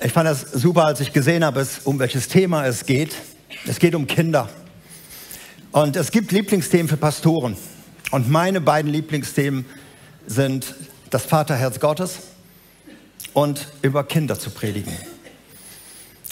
Ich 0.00 0.12
fand 0.12 0.28
das 0.28 0.42
super, 0.52 0.86
als 0.86 1.00
ich 1.00 1.12
gesehen 1.12 1.44
habe, 1.44 1.66
um 1.82 1.98
welches 1.98 2.28
Thema 2.28 2.64
es 2.66 2.86
geht. 2.86 3.16
Es 3.66 3.80
geht 3.80 3.96
um 3.96 4.06
Kinder. 4.06 4.48
Und 5.72 5.96
es 5.96 6.12
gibt 6.12 6.30
Lieblingsthemen 6.30 6.86
für 6.88 6.96
Pastoren. 6.96 7.56
Und 8.12 8.30
meine 8.30 8.60
beiden 8.60 8.92
Lieblingsthemen 8.92 9.64
sind 10.24 10.76
das 11.10 11.24
Vaterherz 11.24 11.80
Gottes 11.80 12.18
und 13.32 13.66
über 13.82 14.04
Kinder 14.04 14.38
zu 14.38 14.50
predigen. 14.50 14.92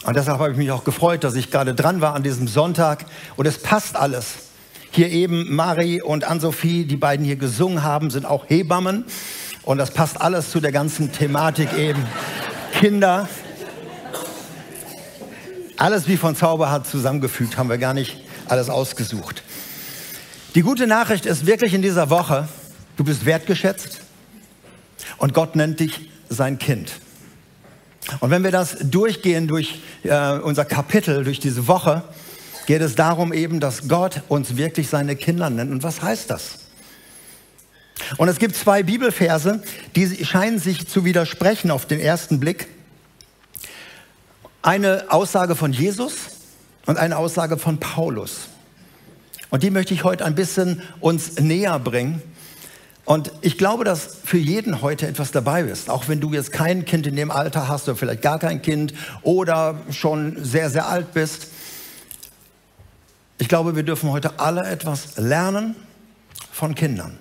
Und 0.05 0.15
deshalb 0.15 0.39
habe 0.39 0.53
ich 0.53 0.57
mich 0.57 0.71
auch 0.71 0.85
gefreut, 0.85 1.25
dass 1.25 1.35
ich 1.35 1.51
gerade 1.51 1.75
dran 1.75 2.01
war 2.01 2.15
an 2.15 2.23
diesem 2.23 2.47
Sonntag. 2.47 3.05
Und 3.35 3.47
es 3.47 3.59
passt 3.59 3.97
alles. 3.97 4.35
Hier 4.93 5.11
eben 5.11 5.53
Mari 5.53 6.01
und 6.03 6.23
Ann-Sophie, 6.23 6.85
die 6.85 6.97
beiden 6.97 7.27
hier 7.27 7.37
gesungen 7.37 7.83
haben, 7.83 8.11
sind 8.11 8.27
auch 8.27 8.49
Hebammen. 8.49 9.07
Und 9.65 9.79
das 9.79 9.91
passt 9.91 10.21
alles 10.21 10.53
zu 10.53 10.61
der 10.61 10.71
ganzen 10.71 11.11
Thematik 11.11 11.77
eben. 11.77 12.07
Kinder, 12.79 13.29
alles 15.77 16.09
wie 16.09 16.17
von 16.17 16.35
Zauberhand 16.35 16.87
zusammengefügt, 16.87 17.57
haben 17.57 17.69
wir 17.69 17.79
gar 17.79 17.95
nicht 17.95 18.17
alles 18.49 18.69
ausgesucht. 18.69 19.43
Die 20.55 20.63
gute 20.63 20.87
Nachricht 20.87 21.27
ist 21.27 21.47
wirklich 21.47 21.75
in 21.75 21.83
dieser 21.83 22.09
Woche, 22.11 22.49
du 22.97 23.05
bist 23.05 23.27
wertgeschätzt 23.27 24.01
und 25.19 25.35
Gott 25.35 25.55
nennt 25.55 25.81
dich 25.81 26.11
sein 26.29 26.59
Kind. 26.59 26.93
Und 28.21 28.31
wenn 28.31 28.45
wir 28.45 28.53
das 28.53 28.77
durchgehen 28.81 29.49
durch 29.49 29.81
äh, 30.05 30.39
unser 30.39 30.65
Kapitel, 30.65 31.25
durch 31.25 31.41
diese 31.41 31.67
Woche, 31.67 32.05
geht 32.67 32.81
es 32.81 32.95
darum 32.95 33.33
eben, 33.33 33.61
dass 33.61 33.89
Gott 33.89 34.23
uns 34.29 34.57
wirklich 34.57 34.89
seine 34.89 35.17
Kinder 35.17 35.51
nennt. 35.51 35.73
Und 35.73 35.83
was 35.83 36.03
heißt 36.03 36.31
das? 36.31 36.59
Und 38.17 38.29
es 38.29 38.39
gibt 38.39 38.57
zwei 38.57 38.83
Bibelverse, 38.83 39.63
die 39.95 40.25
scheinen 40.25 40.59
sich 40.59 40.87
zu 40.87 41.05
widersprechen 41.05 41.71
auf 41.71 41.87
den 41.87 42.01
ersten 42.01 42.41
Blick 42.41 42.69
eine 44.67 45.05
Aussage 45.13 45.55
von 45.55 45.73
Jesus 45.73 46.13
und 46.87 46.99
eine 46.99 47.17
Aussage 47.17 47.57
von 47.57 47.79
Paulus. 47.79 48.49
Und 49.51 49.63
die 49.63 49.71
möchte 49.71 49.95
ich 49.95 50.03
heute 50.03 50.25
ein 50.25 50.35
bisschen 50.35 50.83
uns 50.99 51.39
näher 51.39 51.79
bringen. 51.79 52.21
Und 53.05 53.31
ich 53.43 53.59
glaube, 53.59 53.85
dass 53.85 54.17
für 54.25 54.39
jeden 54.39 54.83
heute 54.83 55.07
etwas 55.07 55.31
dabei 55.31 55.63
ist. 55.63 55.89
Auch 55.89 56.09
wenn 56.09 56.21
du 56.21 56.33
jetzt 56.33 56.51
kein 56.51 56.85
Kind 56.85 57.07
in 57.07 57.15
dem 57.15 57.31
Alter 57.31 57.69
hast 57.69 57.89
oder 57.89 57.97
vielleicht 57.97 58.23
gar 58.23 58.41
kein 58.41 58.61
Kind 58.61 58.93
oder 59.23 59.79
schon 59.93 60.45
sehr, 60.45 60.69
sehr 60.69 60.89
alt 60.89 61.15
bist. 61.15 61.47
Ich 63.39 63.49
glaube, 63.49 63.77
wir 63.77 63.85
dürfen 63.85 64.11
heute 64.11 64.41
alle 64.41 64.67
etwas 64.67 65.17
lernen 65.17 65.77
von 66.51 66.75
Kindern. 66.75 67.17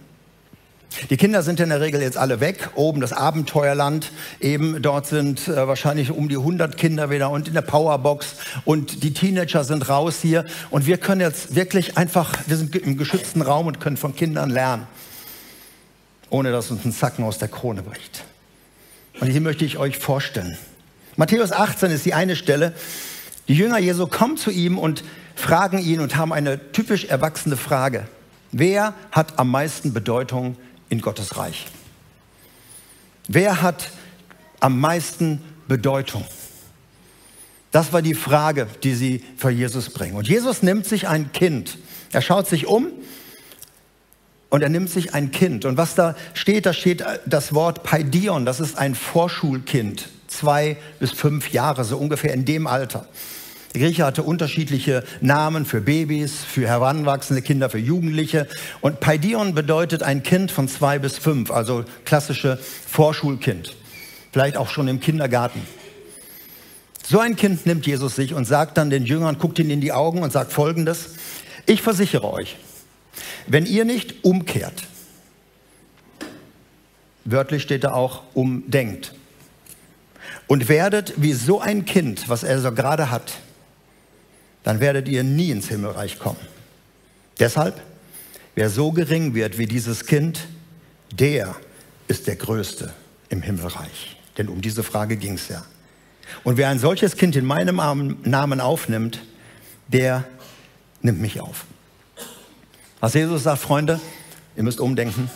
Die 1.09 1.17
Kinder 1.17 1.43
sind 1.43 1.59
in 1.59 1.69
der 1.69 1.81
Regel 1.81 2.01
jetzt 2.01 2.17
alle 2.17 2.39
weg. 2.39 2.69
Oben 2.75 3.01
das 3.01 3.13
Abenteuerland. 3.13 4.11
Eben 4.39 4.81
dort 4.81 5.07
sind 5.07 5.47
äh, 5.47 5.67
wahrscheinlich 5.67 6.11
um 6.11 6.29
die 6.29 6.37
100 6.37 6.77
Kinder 6.77 7.09
wieder 7.09 7.29
und 7.29 7.47
in 7.47 7.53
der 7.53 7.61
Powerbox. 7.61 8.35
Und 8.63 9.03
die 9.03 9.13
Teenager 9.13 9.63
sind 9.63 9.89
raus 9.89 10.19
hier. 10.21 10.45
Und 10.69 10.85
wir 10.85 10.97
können 10.97 11.21
jetzt 11.21 11.55
wirklich 11.55 11.97
einfach, 11.97 12.33
wir 12.47 12.57
sind 12.57 12.75
im 12.75 12.97
geschützten 12.97 13.41
Raum 13.41 13.67
und 13.67 13.79
können 13.79 13.97
von 13.97 14.15
Kindern 14.15 14.49
lernen. 14.49 14.87
Ohne 16.29 16.51
dass 16.51 16.71
uns 16.71 16.85
ein 16.85 16.93
Zacken 16.93 17.23
aus 17.25 17.37
der 17.37 17.49
Krone 17.49 17.83
bricht. 17.83 18.23
Und 19.19 19.27
hier 19.27 19.41
möchte 19.41 19.65
ich 19.65 19.77
euch 19.77 19.97
vorstellen. 19.97 20.57
Matthäus 21.17 21.51
18 21.51 21.91
ist 21.91 22.05
die 22.05 22.13
eine 22.13 22.35
Stelle. 22.35 22.73
Die 23.47 23.53
Jünger 23.53 23.77
Jesu 23.77 24.07
kommen 24.07 24.37
zu 24.37 24.49
ihm 24.49 24.77
und 24.77 25.03
fragen 25.35 25.79
ihn 25.79 25.99
und 25.99 26.15
haben 26.15 26.33
eine 26.33 26.71
typisch 26.71 27.05
erwachsene 27.05 27.57
Frage. 27.57 28.07
Wer 28.51 28.93
hat 29.11 29.37
am 29.37 29.51
meisten 29.51 29.93
Bedeutung 29.93 30.55
in 30.95 31.01
Gottes 31.01 31.37
Reich? 31.37 31.67
Wer 33.27 33.61
hat 33.61 33.91
am 34.59 34.79
meisten 34.79 35.41
Bedeutung? 35.67 36.25
Das 37.71 37.91
war 37.91 38.01
die 38.01 38.13
Frage, 38.13 38.67
die 38.83 38.93
sie 38.93 39.23
für 39.35 39.49
Jesus 39.49 39.89
bringen. 39.89 40.15
Und 40.15 40.27
Jesus 40.27 40.63
nimmt 40.63 40.85
sich 40.85 41.07
ein 41.09 41.33
Kind. 41.33 41.77
Er 42.13 42.21
schaut 42.21 42.47
sich 42.47 42.67
um 42.67 42.87
und 44.49 44.61
er 44.61 44.69
nimmt 44.69 44.89
sich 44.89 45.13
ein 45.13 45.31
Kind. 45.31 45.65
Und 45.65 45.75
was 45.75 45.95
da 45.95 46.15
steht, 46.33 46.65
da 46.65 46.71
steht 46.71 47.03
das 47.25 47.53
Wort 47.53 47.83
Paidion. 47.83 48.45
Das 48.45 48.61
ist 48.61 48.77
ein 48.77 48.95
Vorschulkind. 48.95 50.07
Zwei 50.27 50.77
bis 50.99 51.11
fünf 51.11 51.51
Jahre, 51.51 51.83
so 51.83 51.97
ungefähr 51.97 52.33
in 52.33 52.45
dem 52.45 52.67
Alter. 52.67 53.07
Der 53.75 53.81
Grieche 53.81 54.05
hatte 54.05 54.23
unterschiedliche 54.23 55.03
Namen 55.19 55.65
für 55.65 55.81
Babys, 55.81 56.45
für 56.45 56.65
heranwachsende 56.65 57.41
Kinder, 57.41 57.69
für 57.69 57.77
Jugendliche. 57.77 58.47
Und 58.79 59.01
Paidion 59.01 59.53
bedeutet 59.53 60.01
ein 60.01 60.23
Kind 60.23 60.49
von 60.49 60.69
zwei 60.69 60.97
bis 60.97 61.17
fünf, 61.17 61.51
also 61.51 61.83
klassische 62.05 62.57
Vorschulkind. 62.57 63.75
Vielleicht 64.31 64.55
auch 64.55 64.69
schon 64.69 64.87
im 64.87 65.01
Kindergarten. 65.01 65.61
So 67.05 67.19
ein 67.19 67.35
Kind 67.35 67.65
nimmt 67.65 67.85
Jesus 67.85 68.15
sich 68.15 68.33
und 68.33 68.45
sagt 68.45 68.77
dann 68.77 68.89
den 68.89 69.05
Jüngern, 69.05 69.39
guckt 69.39 69.59
ihn 69.59 69.69
in 69.69 69.81
die 69.81 69.91
Augen 69.91 70.23
und 70.23 70.31
sagt 70.31 70.53
folgendes. 70.53 71.15
Ich 71.65 71.81
versichere 71.81 72.31
euch, 72.31 72.55
wenn 73.45 73.65
ihr 73.65 73.83
nicht 73.83 74.23
umkehrt, 74.23 74.83
wörtlich 77.25 77.61
steht 77.61 77.83
da 77.83 77.91
auch 77.91 78.21
umdenkt, 78.35 79.13
und 80.47 80.69
werdet 80.69 81.13
wie 81.17 81.33
so 81.33 81.59
ein 81.59 81.83
Kind, 81.83 82.29
was 82.29 82.43
er 82.43 82.61
so 82.61 82.71
gerade 82.71 83.11
hat, 83.11 83.33
dann 84.65 84.79
werdet 84.79 85.07
ihr 85.07 85.23
nie 85.23 85.51
ins 85.51 85.67
Himmelreich 85.67 86.17
kommen. 86.17 86.39
Deshalb, 87.39 87.79
wer 88.55 88.71
so 88.71 88.91
gering 88.91 89.35
wird 89.35 89.59
wie 89.59 89.67
dieses 89.67 90.07
Kind, 90.07 90.47
der 91.11 91.55
ist 92.07 92.25
der 92.25 92.35
Größte 92.35 92.91
im 93.29 93.43
Himmelreich. 93.43 94.17
Denn 94.39 94.49
um 94.49 94.61
diese 94.61 94.81
Frage 94.81 95.17
ging 95.17 95.35
es 95.35 95.49
ja. 95.49 95.63
Und 96.43 96.57
wer 96.57 96.69
ein 96.69 96.79
solches 96.79 97.15
Kind 97.15 97.35
in 97.35 97.45
meinem 97.45 97.79
Namen 98.23 98.59
aufnimmt, 98.59 99.21
der 99.87 100.25
nimmt 101.03 101.21
mich 101.21 101.39
auf. 101.39 101.65
Was 102.99 103.13
Jesus 103.13 103.43
sagt, 103.43 103.61
Freunde, 103.61 104.01
ihr 104.55 104.63
müsst 104.63 104.79
umdenken. 104.79 105.29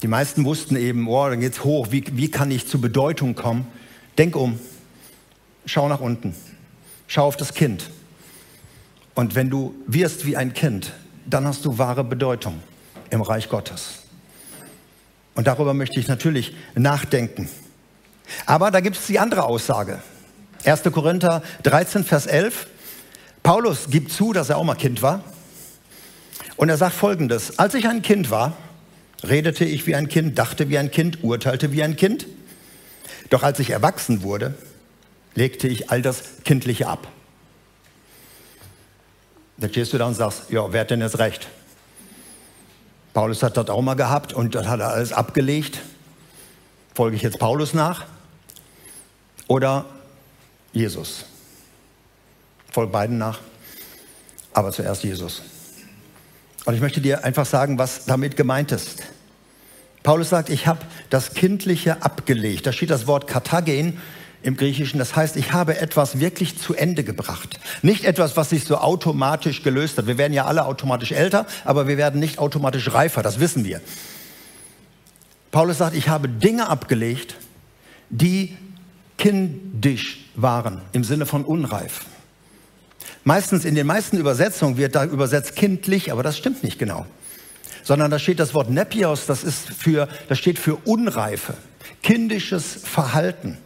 Die 0.00 0.08
meisten 0.08 0.46
wussten 0.46 0.76
eben, 0.76 1.06
oh, 1.08 1.28
dann 1.28 1.40
geht's 1.40 1.62
hoch, 1.62 1.88
wie, 1.90 2.04
wie 2.12 2.30
kann 2.30 2.50
ich 2.50 2.66
zu 2.66 2.80
Bedeutung 2.80 3.34
kommen? 3.34 3.66
Denk 4.16 4.34
um, 4.34 4.58
schau 5.66 5.90
nach 5.90 6.00
unten. 6.00 6.34
Schau 7.14 7.26
auf 7.26 7.36
das 7.36 7.52
Kind. 7.52 7.90
Und 9.14 9.34
wenn 9.34 9.50
du 9.50 9.74
wirst 9.86 10.24
wie 10.24 10.34
ein 10.34 10.54
Kind, 10.54 10.94
dann 11.26 11.46
hast 11.46 11.62
du 11.66 11.76
wahre 11.76 12.04
Bedeutung 12.04 12.62
im 13.10 13.20
Reich 13.20 13.50
Gottes. 13.50 14.04
Und 15.34 15.46
darüber 15.46 15.74
möchte 15.74 16.00
ich 16.00 16.08
natürlich 16.08 16.56
nachdenken. 16.74 17.50
Aber 18.46 18.70
da 18.70 18.80
gibt 18.80 18.96
es 18.96 19.08
die 19.08 19.18
andere 19.18 19.42
Aussage. 19.42 20.00
1. 20.64 20.84
Korinther 20.84 21.42
13, 21.64 22.04
Vers 22.04 22.24
11. 22.24 22.66
Paulus 23.42 23.90
gibt 23.90 24.10
zu, 24.10 24.32
dass 24.32 24.48
er 24.48 24.56
auch 24.56 24.64
mal 24.64 24.74
Kind 24.74 25.02
war. 25.02 25.22
Und 26.56 26.70
er 26.70 26.78
sagt 26.78 26.94
folgendes. 26.94 27.58
Als 27.58 27.74
ich 27.74 27.86
ein 27.88 28.00
Kind 28.00 28.30
war, 28.30 28.56
redete 29.22 29.66
ich 29.66 29.86
wie 29.86 29.94
ein 29.94 30.08
Kind, 30.08 30.38
dachte 30.38 30.70
wie 30.70 30.78
ein 30.78 30.90
Kind, 30.90 31.22
urteilte 31.22 31.72
wie 31.72 31.82
ein 31.82 31.94
Kind. 31.94 32.26
Doch 33.28 33.42
als 33.42 33.58
ich 33.58 33.68
erwachsen 33.68 34.22
wurde, 34.22 34.54
legte 35.34 35.68
ich 35.68 35.90
all 35.90 36.02
das 36.02 36.42
Kindliche 36.44 36.88
ab. 36.88 37.08
Da 39.56 39.68
stehst 39.68 39.92
du 39.92 39.98
da 39.98 40.06
und 40.06 40.14
sagst, 40.14 40.50
ja, 40.50 40.72
wer 40.72 40.80
hat 40.80 40.90
denn 40.90 41.00
jetzt 41.00 41.18
recht? 41.18 41.48
Paulus 43.14 43.42
hat 43.42 43.56
das 43.56 43.68
auch 43.68 43.82
mal 43.82 43.94
gehabt 43.94 44.32
und 44.32 44.54
das 44.54 44.66
hat 44.66 44.80
er 44.80 44.88
alles 44.88 45.12
abgelegt. 45.12 45.80
Folge 46.94 47.16
ich 47.16 47.22
jetzt 47.22 47.38
Paulus 47.38 47.74
nach 47.74 48.06
oder 49.48 49.84
Jesus? 50.72 51.26
Folge 52.70 52.90
beiden 52.90 53.18
nach, 53.18 53.40
aber 54.54 54.72
zuerst 54.72 55.04
Jesus. 55.04 55.42
Und 56.64 56.74
ich 56.74 56.80
möchte 56.80 57.00
dir 57.00 57.24
einfach 57.24 57.44
sagen, 57.44 57.78
was 57.78 58.06
damit 58.06 58.36
gemeint 58.36 58.72
ist. 58.72 59.02
Paulus 60.02 60.30
sagt, 60.30 60.48
ich 60.48 60.66
habe 60.66 60.80
das 61.10 61.34
Kindliche 61.34 62.02
abgelegt. 62.02 62.66
Da 62.66 62.72
steht 62.72 62.90
das 62.90 63.06
Wort 63.06 63.26
Katagen 63.26 64.00
im 64.42 64.56
Griechischen. 64.56 64.98
Das 64.98 65.16
heißt, 65.16 65.36
ich 65.36 65.52
habe 65.52 65.78
etwas 65.78 66.18
wirklich 66.18 66.58
zu 66.58 66.74
Ende 66.74 67.04
gebracht. 67.04 67.58
Nicht 67.82 68.04
etwas, 68.04 68.36
was 68.36 68.50
sich 68.50 68.64
so 68.64 68.78
automatisch 68.78 69.62
gelöst 69.62 69.98
hat. 69.98 70.06
Wir 70.06 70.18
werden 70.18 70.32
ja 70.32 70.46
alle 70.46 70.64
automatisch 70.64 71.12
älter, 71.12 71.46
aber 71.64 71.88
wir 71.88 71.96
werden 71.96 72.20
nicht 72.20 72.38
automatisch 72.38 72.92
reifer. 72.92 73.22
Das 73.22 73.40
wissen 73.40 73.64
wir. 73.64 73.80
Paulus 75.50 75.78
sagt, 75.78 75.96
ich 75.96 76.08
habe 76.08 76.28
Dinge 76.28 76.68
abgelegt, 76.68 77.36
die 78.10 78.56
kindisch 79.18 80.30
waren, 80.34 80.80
im 80.92 81.04
Sinne 81.04 81.26
von 81.26 81.44
unreif. 81.44 82.06
Meistens 83.24 83.64
in 83.64 83.74
den 83.74 83.86
meisten 83.86 84.16
Übersetzungen 84.16 84.76
wird 84.76 84.94
da 84.94 85.04
übersetzt 85.04 85.54
kindlich, 85.54 86.10
aber 86.10 86.22
das 86.22 86.36
stimmt 86.36 86.64
nicht 86.64 86.78
genau. 86.78 87.06
Sondern 87.84 88.10
da 88.10 88.18
steht 88.18 88.40
das 88.40 88.54
Wort 88.54 88.70
Nepios, 88.70 89.26
das, 89.26 89.44
ist 89.44 89.68
für, 89.68 90.08
das 90.28 90.38
steht 90.38 90.58
für 90.58 90.76
Unreife, 90.84 91.54
kindisches 92.02 92.64
Verhalten 92.82 93.58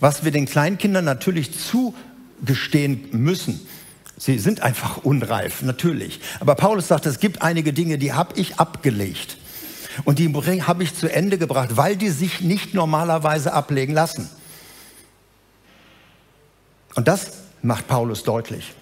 was 0.00 0.24
wir 0.24 0.30
den 0.30 0.46
Kleinkindern 0.46 1.04
natürlich 1.04 1.50
zugestehen 1.58 3.08
müssen. 3.12 3.60
Sie 4.18 4.38
sind 4.38 4.60
einfach 4.60 4.98
unreif, 4.98 5.62
natürlich. 5.62 6.20
Aber 6.40 6.54
Paulus 6.54 6.88
sagt, 6.88 7.06
es 7.06 7.20
gibt 7.20 7.42
einige 7.42 7.72
Dinge, 7.72 7.98
die 7.98 8.12
habe 8.12 8.38
ich 8.38 8.56
abgelegt. 8.56 9.36
Und 10.04 10.18
die 10.18 10.32
habe 10.62 10.82
ich 10.82 10.94
zu 10.94 11.10
Ende 11.10 11.38
gebracht, 11.38 11.76
weil 11.76 11.96
die 11.96 12.10
sich 12.10 12.40
nicht 12.40 12.74
normalerweise 12.74 13.52
ablegen 13.52 13.94
lassen. 13.94 14.28
Und 16.94 17.08
das 17.08 17.32
macht 17.62 17.88
Paulus 17.88 18.22
deutlich. 18.22 18.72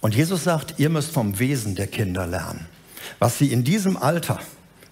Und 0.00 0.14
Jesus 0.14 0.44
sagt, 0.44 0.74
ihr 0.78 0.88
müsst 0.88 1.12
vom 1.12 1.38
Wesen 1.38 1.74
der 1.74 1.86
Kinder 1.86 2.26
lernen. 2.26 2.66
Was 3.18 3.38
sie 3.38 3.52
in 3.52 3.64
diesem 3.64 3.96
Alter, 3.96 4.40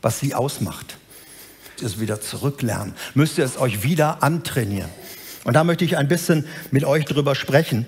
was 0.02 0.20
sie 0.20 0.35
ausmacht, 0.35 0.99
ist 1.82 2.00
wieder 2.00 2.20
zurücklernen. 2.20 2.94
Müsst 3.14 3.38
ihr 3.38 3.44
es 3.44 3.58
euch 3.58 3.82
wieder 3.82 4.22
antrainieren. 4.22 4.90
Und 5.44 5.54
da 5.54 5.64
möchte 5.64 5.84
ich 5.84 5.96
ein 5.96 6.08
bisschen 6.08 6.44
mit 6.70 6.84
euch 6.84 7.04
drüber 7.04 7.34
sprechen. 7.34 7.86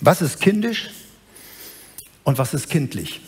Was 0.00 0.22
ist 0.22 0.40
kindisch 0.40 0.90
und 2.24 2.38
was 2.38 2.54
ist 2.54 2.68
kindlich? 2.68 3.20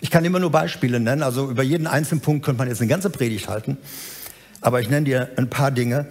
Ich 0.00 0.10
kann 0.10 0.24
immer 0.24 0.38
nur 0.38 0.50
Beispiele 0.50 1.00
nennen, 1.00 1.22
also 1.22 1.50
über 1.50 1.62
jeden 1.62 1.86
einzelnen 1.86 2.20
Punkt 2.20 2.44
könnte 2.44 2.58
man 2.58 2.68
jetzt 2.68 2.80
eine 2.80 2.88
ganze 2.88 3.08
Predigt 3.08 3.48
halten, 3.48 3.78
aber 4.60 4.80
ich 4.80 4.90
nenne 4.90 5.04
dir 5.04 5.30
ein 5.36 5.48
paar 5.48 5.70
Dinge 5.70 6.06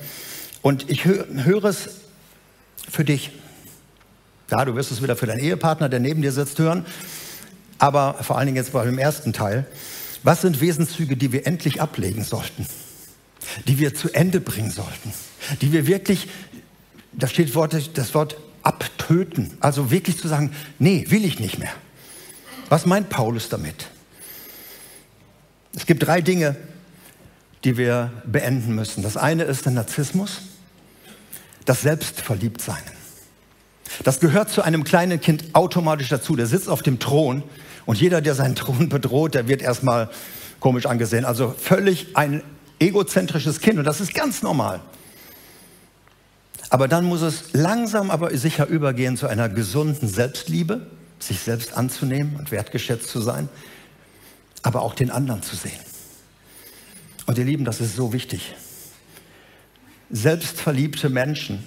und 0.61 0.89
ich 0.89 1.05
höre, 1.05 1.27
höre 1.43 1.65
es 1.65 1.89
für 2.89 3.05
dich. 3.05 3.31
Ja, 4.49 4.65
du 4.65 4.75
wirst 4.75 4.91
es 4.91 5.03
wieder 5.03 5.15
für 5.15 5.27
deinen 5.27 5.39
Ehepartner, 5.39 5.89
der 5.89 5.99
neben 5.99 6.21
dir 6.21 6.31
sitzt, 6.31 6.57
hören, 6.57 6.85
aber 7.77 8.15
vor 8.21 8.37
allen 8.37 8.47
Dingen 8.47 8.57
jetzt 8.57 8.73
bei 8.73 8.83
dem 8.85 8.97
ersten 8.97 9.33
Teil. 9.33 9.65
Was 10.25 10.41
sind 10.41 10.59
Wesenszüge, 10.59 11.15
die 11.15 11.31
wir 11.31 11.45
endlich 11.45 11.83
ablegen 11.83 12.23
sollten, 12.23 12.65
die 13.67 13.77
wir 13.77 13.93
zu 13.93 14.11
Ende 14.11 14.41
bringen 14.41 14.71
sollten, 14.71 15.13
die 15.61 15.71
wir 15.71 15.85
wirklich, 15.85 16.27
da 17.11 17.27
steht 17.27 17.55
das 17.55 18.13
Wort 18.15 18.37
abtöten, 18.63 19.55
also 19.59 19.91
wirklich 19.91 20.17
zu 20.17 20.27
sagen, 20.27 20.51
nee, 20.79 21.05
will 21.09 21.23
ich 21.25 21.39
nicht 21.39 21.59
mehr. 21.59 21.71
Was 22.69 22.87
meint 22.87 23.09
Paulus 23.09 23.49
damit? 23.49 23.85
Es 25.75 25.85
gibt 25.85 26.01
drei 26.01 26.21
Dinge, 26.21 26.55
die 27.63 27.77
wir 27.77 28.11
beenden 28.25 28.73
müssen. 28.73 29.03
Das 29.03 29.17
eine 29.17 29.43
ist 29.43 29.65
der 29.65 29.73
Narzissmus, 29.73 30.41
das 31.65 31.83
Selbstverliebtsein. 31.83 32.81
Das 34.03 34.19
gehört 34.19 34.49
zu 34.49 34.63
einem 34.63 34.85
kleinen 34.85 35.21
Kind 35.21 35.53
automatisch 35.53 36.09
dazu. 36.09 36.35
Der 36.35 36.47
sitzt 36.47 36.67
auf 36.67 36.81
dem 36.81 36.97
Thron 36.97 37.43
und 37.85 37.99
jeder, 37.99 38.21
der 38.21 38.35
seinen 38.35 38.55
Thron 38.55 38.89
bedroht, 38.89 39.35
der 39.35 39.47
wird 39.47 39.61
erstmal 39.61 40.09
komisch 40.59 40.85
angesehen. 40.85 41.25
Also 41.25 41.53
völlig 41.57 42.15
ein 42.15 42.43
egozentrisches 42.79 43.59
Kind 43.59 43.77
und 43.79 43.85
das 43.85 44.01
ist 44.01 44.13
ganz 44.13 44.41
normal. 44.41 44.81
Aber 46.69 46.87
dann 46.87 47.05
muss 47.05 47.21
es 47.21 47.53
langsam 47.53 48.09
aber 48.09 48.35
sicher 48.35 48.67
übergehen 48.67 49.17
zu 49.17 49.27
einer 49.27 49.49
gesunden 49.49 50.07
Selbstliebe, 50.07 50.87
sich 51.19 51.39
selbst 51.39 51.77
anzunehmen 51.77 52.35
und 52.37 52.51
wertgeschätzt 52.51 53.07
zu 53.07 53.21
sein, 53.21 53.49
aber 54.63 54.81
auch 54.81 54.95
den 54.95 55.11
anderen 55.11 55.43
zu 55.43 55.55
sehen. 55.55 55.79
Und 57.27 57.37
ihr 57.37 57.45
Lieben, 57.45 57.65
das 57.65 57.81
ist 57.81 57.95
so 57.95 58.13
wichtig. 58.13 58.55
Selbstverliebte 60.09 61.09
Menschen, 61.09 61.63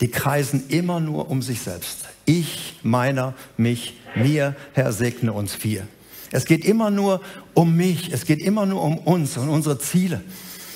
die 0.00 0.08
kreisen 0.08 0.68
immer 0.68 1.00
nur 1.00 1.30
um 1.30 1.42
sich 1.42 1.60
selbst. 1.60 2.06
Ich, 2.24 2.80
meiner, 2.82 3.34
mich, 3.56 3.98
mir, 4.14 4.54
Herr, 4.72 4.92
segne 4.92 5.32
uns 5.32 5.54
vier. 5.54 5.86
Es 6.30 6.44
geht 6.46 6.64
immer 6.64 6.90
nur 6.90 7.20
um 7.54 7.76
mich, 7.76 8.12
es 8.12 8.24
geht 8.24 8.40
immer 8.40 8.66
nur 8.66 8.82
um 8.82 8.98
uns 8.98 9.36
und 9.36 9.48
unsere 9.48 9.78
Ziele. 9.78 10.22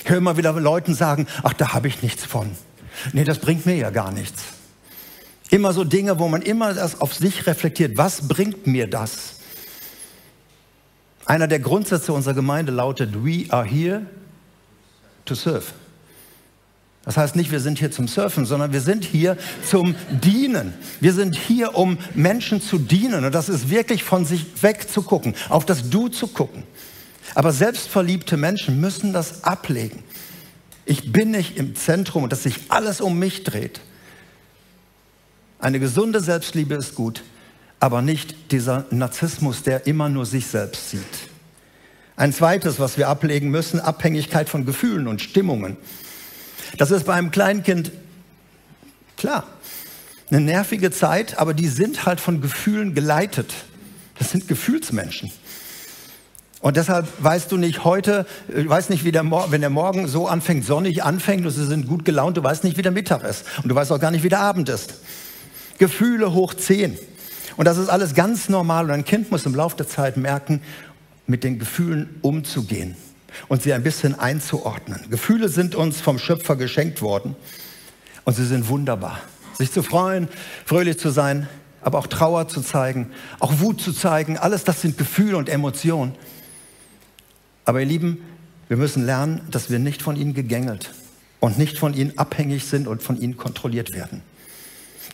Ich 0.04 0.10
höre 0.10 0.18
immer 0.18 0.36
wieder 0.36 0.52
Leuten 0.52 0.94
sagen, 0.94 1.26
ach, 1.42 1.54
da 1.54 1.72
habe 1.72 1.88
ich 1.88 2.02
nichts 2.02 2.24
von. 2.24 2.50
Nee, 3.12 3.24
das 3.24 3.38
bringt 3.38 3.66
mir 3.66 3.76
ja 3.76 3.90
gar 3.90 4.12
nichts. 4.12 4.42
Immer 5.50 5.72
so 5.72 5.84
Dinge, 5.84 6.18
wo 6.18 6.28
man 6.28 6.42
immer 6.42 6.74
das 6.74 7.00
auf 7.00 7.14
sich 7.14 7.46
reflektiert. 7.46 7.96
Was 7.96 8.28
bringt 8.28 8.66
mir 8.66 8.88
das? 8.88 9.36
Einer 11.24 11.48
der 11.48 11.60
Grundsätze 11.60 12.12
unserer 12.12 12.34
Gemeinde 12.34 12.72
lautet, 12.72 13.24
we 13.24 13.46
are 13.48 13.64
here 13.64 14.02
to 15.24 15.34
serve. 15.34 15.64
Das 17.06 17.16
heißt 17.16 17.36
nicht, 17.36 17.52
wir 17.52 17.60
sind 17.60 17.78
hier 17.78 17.92
zum 17.92 18.08
Surfen, 18.08 18.46
sondern 18.46 18.72
wir 18.72 18.80
sind 18.80 19.04
hier 19.04 19.38
zum 19.64 19.94
Dienen. 20.10 20.74
Wir 21.00 21.12
sind 21.12 21.36
hier, 21.36 21.76
um 21.76 21.98
Menschen 22.14 22.60
zu 22.60 22.78
dienen. 22.78 23.24
Und 23.24 23.32
das 23.32 23.48
ist 23.48 23.70
wirklich 23.70 24.02
von 24.02 24.26
sich 24.26 24.44
weg 24.60 24.90
zu 24.90 25.02
gucken, 25.02 25.36
auf 25.48 25.64
das 25.64 25.88
Du 25.88 26.08
zu 26.08 26.26
gucken. 26.26 26.64
Aber 27.36 27.52
selbstverliebte 27.52 28.36
Menschen 28.36 28.80
müssen 28.80 29.12
das 29.12 29.44
ablegen. 29.44 30.02
Ich 30.84 31.12
bin 31.12 31.30
nicht 31.30 31.56
im 31.56 31.76
Zentrum 31.76 32.24
und 32.24 32.32
dass 32.32 32.42
sich 32.42 32.58
alles 32.70 33.00
um 33.00 33.18
mich 33.20 33.44
dreht. 33.44 33.80
Eine 35.60 35.78
gesunde 35.78 36.20
Selbstliebe 36.20 36.74
ist 36.74 36.96
gut, 36.96 37.22
aber 37.78 38.02
nicht 38.02 38.50
dieser 38.50 38.84
Narzissmus, 38.90 39.62
der 39.62 39.86
immer 39.86 40.08
nur 40.08 40.26
sich 40.26 40.48
selbst 40.48 40.90
sieht. 40.90 41.02
Ein 42.16 42.32
zweites, 42.32 42.80
was 42.80 42.98
wir 42.98 43.08
ablegen 43.08 43.50
müssen, 43.50 43.78
Abhängigkeit 43.78 44.48
von 44.48 44.66
Gefühlen 44.66 45.06
und 45.06 45.20
Stimmungen. 45.20 45.76
Das 46.78 46.90
ist 46.90 47.04
bei 47.04 47.14
einem 47.14 47.30
Kleinkind 47.30 47.92
klar. 49.16 49.44
Eine 50.30 50.40
nervige 50.40 50.90
Zeit, 50.90 51.38
aber 51.38 51.54
die 51.54 51.68
sind 51.68 52.04
halt 52.04 52.20
von 52.20 52.40
Gefühlen 52.40 52.94
geleitet. 52.94 53.54
Das 54.18 54.30
sind 54.30 54.48
Gefühlsmenschen. 54.48 55.30
Und 56.60 56.76
deshalb 56.76 57.06
weißt 57.18 57.52
du 57.52 57.58
nicht 57.58 57.84
heute, 57.84 58.26
du 58.48 58.68
weißt 58.68 58.90
nicht, 58.90 59.04
wie 59.04 59.12
der 59.12 59.24
wenn 59.50 59.60
der 59.60 59.70
Morgen 59.70 60.08
so 60.08 60.26
anfängt, 60.26 60.64
sonnig 60.64 61.04
anfängt 61.04 61.44
und 61.44 61.52
sie 61.52 61.66
sind 61.66 61.86
gut 61.86 62.04
gelaunt, 62.04 62.36
du 62.36 62.42
weißt 62.42 62.64
nicht, 62.64 62.76
wie 62.76 62.82
der 62.82 62.92
Mittag 62.92 63.22
ist. 63.22 63.44
Und 63.62 63.68
du 63.68 63.74
weißt 63.74 63.92
auch 63.92 64.00
gar 64.00 64.10
nicht, 64.10 64.24
wie 64.24 64.28
der 64.28 64.40
Abend 64.40 64.68
ist. 64.68 64.94
Gefühle 65.78 66.32
hoch 66.32 66.54
zehn. 66.54 66.98
Und 67.56 67.66
das 67.66 67.78
ist 67.78 67.88
alles 67.88 68.14
ganz 68.14 68.48
normal. 68.48 68.86
Und 68.86 68.90
ein 68.90 69.04
Kind 69.04 69.30
muss 69.30 69.46
im 69.46 69.54
Laufe 69.54 69.76
der 69.76 69.86
Zeit 69.86 70.16
merken, 70.16 70.60
mit 71.26 71.44
den 71.44 71.58
Gefühlen 71.58 72.18
umzugehen 72.22 72.96
und 73.48 73.62
sie 73.62 73.72
ein 73.72 73.82
bisschen 73.82 74.18
einzuordnen. 74.18 75.00
Gefühle 75.10 75.48
sind 75.48 75.74
uns 75.74 76.00
vom 76.00 76.18
Schöpfer 76.18 76.56
geschenkt 76.56 77.02
worden 77.02 77.36
und 78.24 78.34
sie 78.34 78.46
sind 78.46 78.68
wunderbar. 78.68 79.20
Sich 79.54 79.72
zu 79.72 79.82
freuen, 79.82 80.28
fröhlich 80.64 80.98
zu 80.98 81.10
sein, 81.10 81.48
aber 81.80 81.98
auch 81.98 82.06
Trauer 82.08 82.48
zu 82.48 82.60
zeigen, 82.60 83.12
auch 83.38 83.60
Wut 83.60 83.80
zu 83.80 83.92
zeigen, 83.92 84.36
alles 84.38 84.64
das 84.64 84.82
sind 84.82 84.98
Gefühle 84.98 85.36
und 85.36 85.48
Emotionen. 85.48 86.14
Aber 87.64 87.80
ihr 87.80 87.86
Lieben, 87.86 88.18
wir 88.68 88.76
müssen 88.76 89.06
lernen, 89.06 89.40
dass 89.50 89.70
wir 89.70 89.78
nicht 89.78 90.02
von 90.02 90.16
ihnen 90.16 90.34
gegängelt 90.34 90.90
und 91.40 91.58
nicht 91.58 91.78
von 91.78 91.94
ihnen 91.94 92.18
abhängig 92.18 92.64
sind 92.64 92.88
und 92.88 93.02
von 93.02 93.20
ihnen 93.20 93.36
kontrolliert 93.36 93.92
werden. 93.92 94.22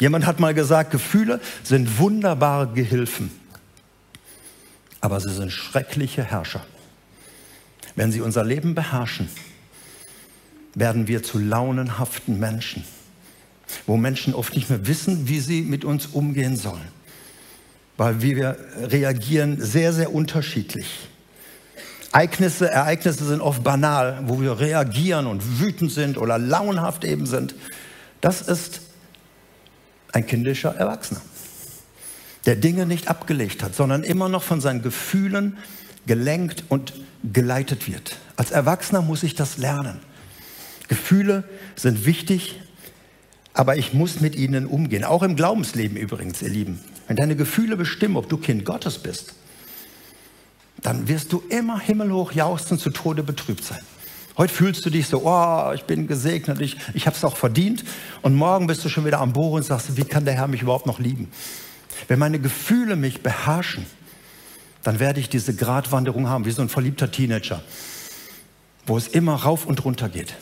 Jemand 0.00 0.26
hat 0.26 0.40
mal 0.40 0.54
gesagt, 0.54 0.90
Gefühle 0.90 1.40
sind 1.62 1.98
wunderbare 1.98 2.68
Gehilfen, 2.68 3.30
aber 5.00 5.20
sie 5.20 5.32
sind 5.32 5.52
schreckliche 5.52 6.24
Herrscher. 6.24 6.64
Wenn 7.94 8.12
sie 8.12 8.20
unser 8.20 8.44
Leben 8.44 8.74
beherrschen, 8.74 9.28
werden 10.74 11.08
wir 11.08 11.22
zu 11.22 11.38
launenhaften 11.38 12.38
Menschen, 12.38 12.84
wo 13.86 13.96
Menschen 13.96 14.34
oft 14.34 14.54
nicht 14.54 14.70
mehr 14.70 14.86
wissen, 14.86 15.28
wie 15.28 15.40
sie 15.40 15.62
mit 15.62 15.84
uns 15.84 16.06
umgehen 16.06 16.56
sollen, 16.56 16.88
weil 17.96 18.22
wir 18.22 18.56
reagieren 18.80 19.60
sehr, 19.60 19.92
sehr 19.92 20.14
unterschiedlich. 20.14 20.86
Ereignisse, 22.12 22.70
Ereignisse 22.70 23.24
sind 23.24 23.40
oft 23.40 23.64
banal, 23.64 24.22
wo 24.26 24.40
wir 24.40 24.60
reagieren 24.60 25.26
und 25.26 25.60
wütend 25.60 25.92
sind 25.92 26.18
oder 26.18 26.38
launhaft 26.38 27.04
eben 27.04 27.26
sind. 27.26 27.54
Das 28.20 28.42
ist 28.42 28.82
ein 30.12 30.26
kindischer 30.26 30.74
Erwachsener, 30.74 31.22
der 32.44 32.56
Dinge 32.56 32.84
nicht 32.84 33.08
abgelegt 33.08 33.62
hat, 33.62 33.74
sondern 33.74 34.04
immer 34.04 34.28
noch 34.28 34.42
von 34.42 34.60
seinen 34.60 34.82
Gefühlen 34.82 35.56
gelenkt 36.06 36.64
und 36.68 36.92
geleitet 37.24 37.88
wird. 37.88 38.16
Als 38.36 38.50
Erwachsener 38.50 39.02
muss 39.02 39.22
ich 39.22 39.34
das 39.34 39.58
lernen. 39.58 40.00
Gefühle 40.88 41.44
sind 41.76 42.04
wichtig, 42.04 42.60
aber 43.54 43.76
ich 43.76 43.94
muss 43.94 44.20
mit 44.20 44.34
ihnen 44.34 44.66
umgehen. 44.66 45.04
Auch 45.04 45.22
im 45.22 45.36
Glaubensleben 45.36 45.96
übrigens, 45.96 46.42
ihr 46.42 46.48
Lieben. 46.48 46.80
Wenn 47.06 47.16
deine 47.16 47.36
Gefühle 47.36 47.76
bestimmen, 47.76 48.16
ob 48.16 48.28
du 48.28 48.36
Kind 48.36 48.64
Gottes 48.64 48.98
bist, 48.98 49.34
dann 50.82 51.08
wirst 51.08 51.32
du 51.32 51.42
immer 51.48 51.78
himmelhoch 51.78 52.32
jauchzen, 52.32 52.78
zu 52.78 52.90
Tode 52.90 53.22
betrübt 53.22 53.64
sein. 53.64 53.80
Heute 54.36 54.52
fühlst 54.52 54.84
du 54.86 54.90
dich 54.90 55.06
so, 55.08 55.22
oh, 55.24 55.72
ich 55.74 55.84
bin 55.84 56.06
gesegnet, 56.06 56.60
ich, 56.60 56.78
ich 56.94 57.06
habe 57.06 57.16
es 57.16 57.24
auch 57.24 57.36
verdient. 57.36 57.84
Und 58.22 58.34
morgen 58.34 58.66
bist 58.66 58.84
du 58.84 58.88
schon 58.88 59.04
wieder 59.04 59.20
am 59.20 59.32
Bohren 59.32 59.58
und 59.58 59.64
sagst, 59.64 59.96
wie 59.96 60.04
kann 60.04 60.24
der 60.24 60.34
Herr 60.34 60.48
mich 60.48 60.62
überhaupt 60.62 60.86
noch 60.86 60.98
lieben? 60.98 61.30
Wenn 62.08 62.18
meine 62.18 62.38
Gefühle 62.38 62.96
mich 62.96 63.22
beherrschen, 63.22 63.86
dann 64.82 64.98
werde 64.98 65.20
ich 65.20 65.28
diese 65.28 65.54
Gratwanderung 65.54 66.28
haben, 66.28 66.44
wie 66.44 66.50
so 66.50 66.62
ein 66.62 66.68
verliebter 66.68 67.10
Teenager, 67.10 67.62
wo 68.86 68.96
es 68.96 69.08
immer 69.08 69.34
rauf 69.34 69.66
und 69.66 69.84
runter 69.84 70.08
geht. 70.08 70.34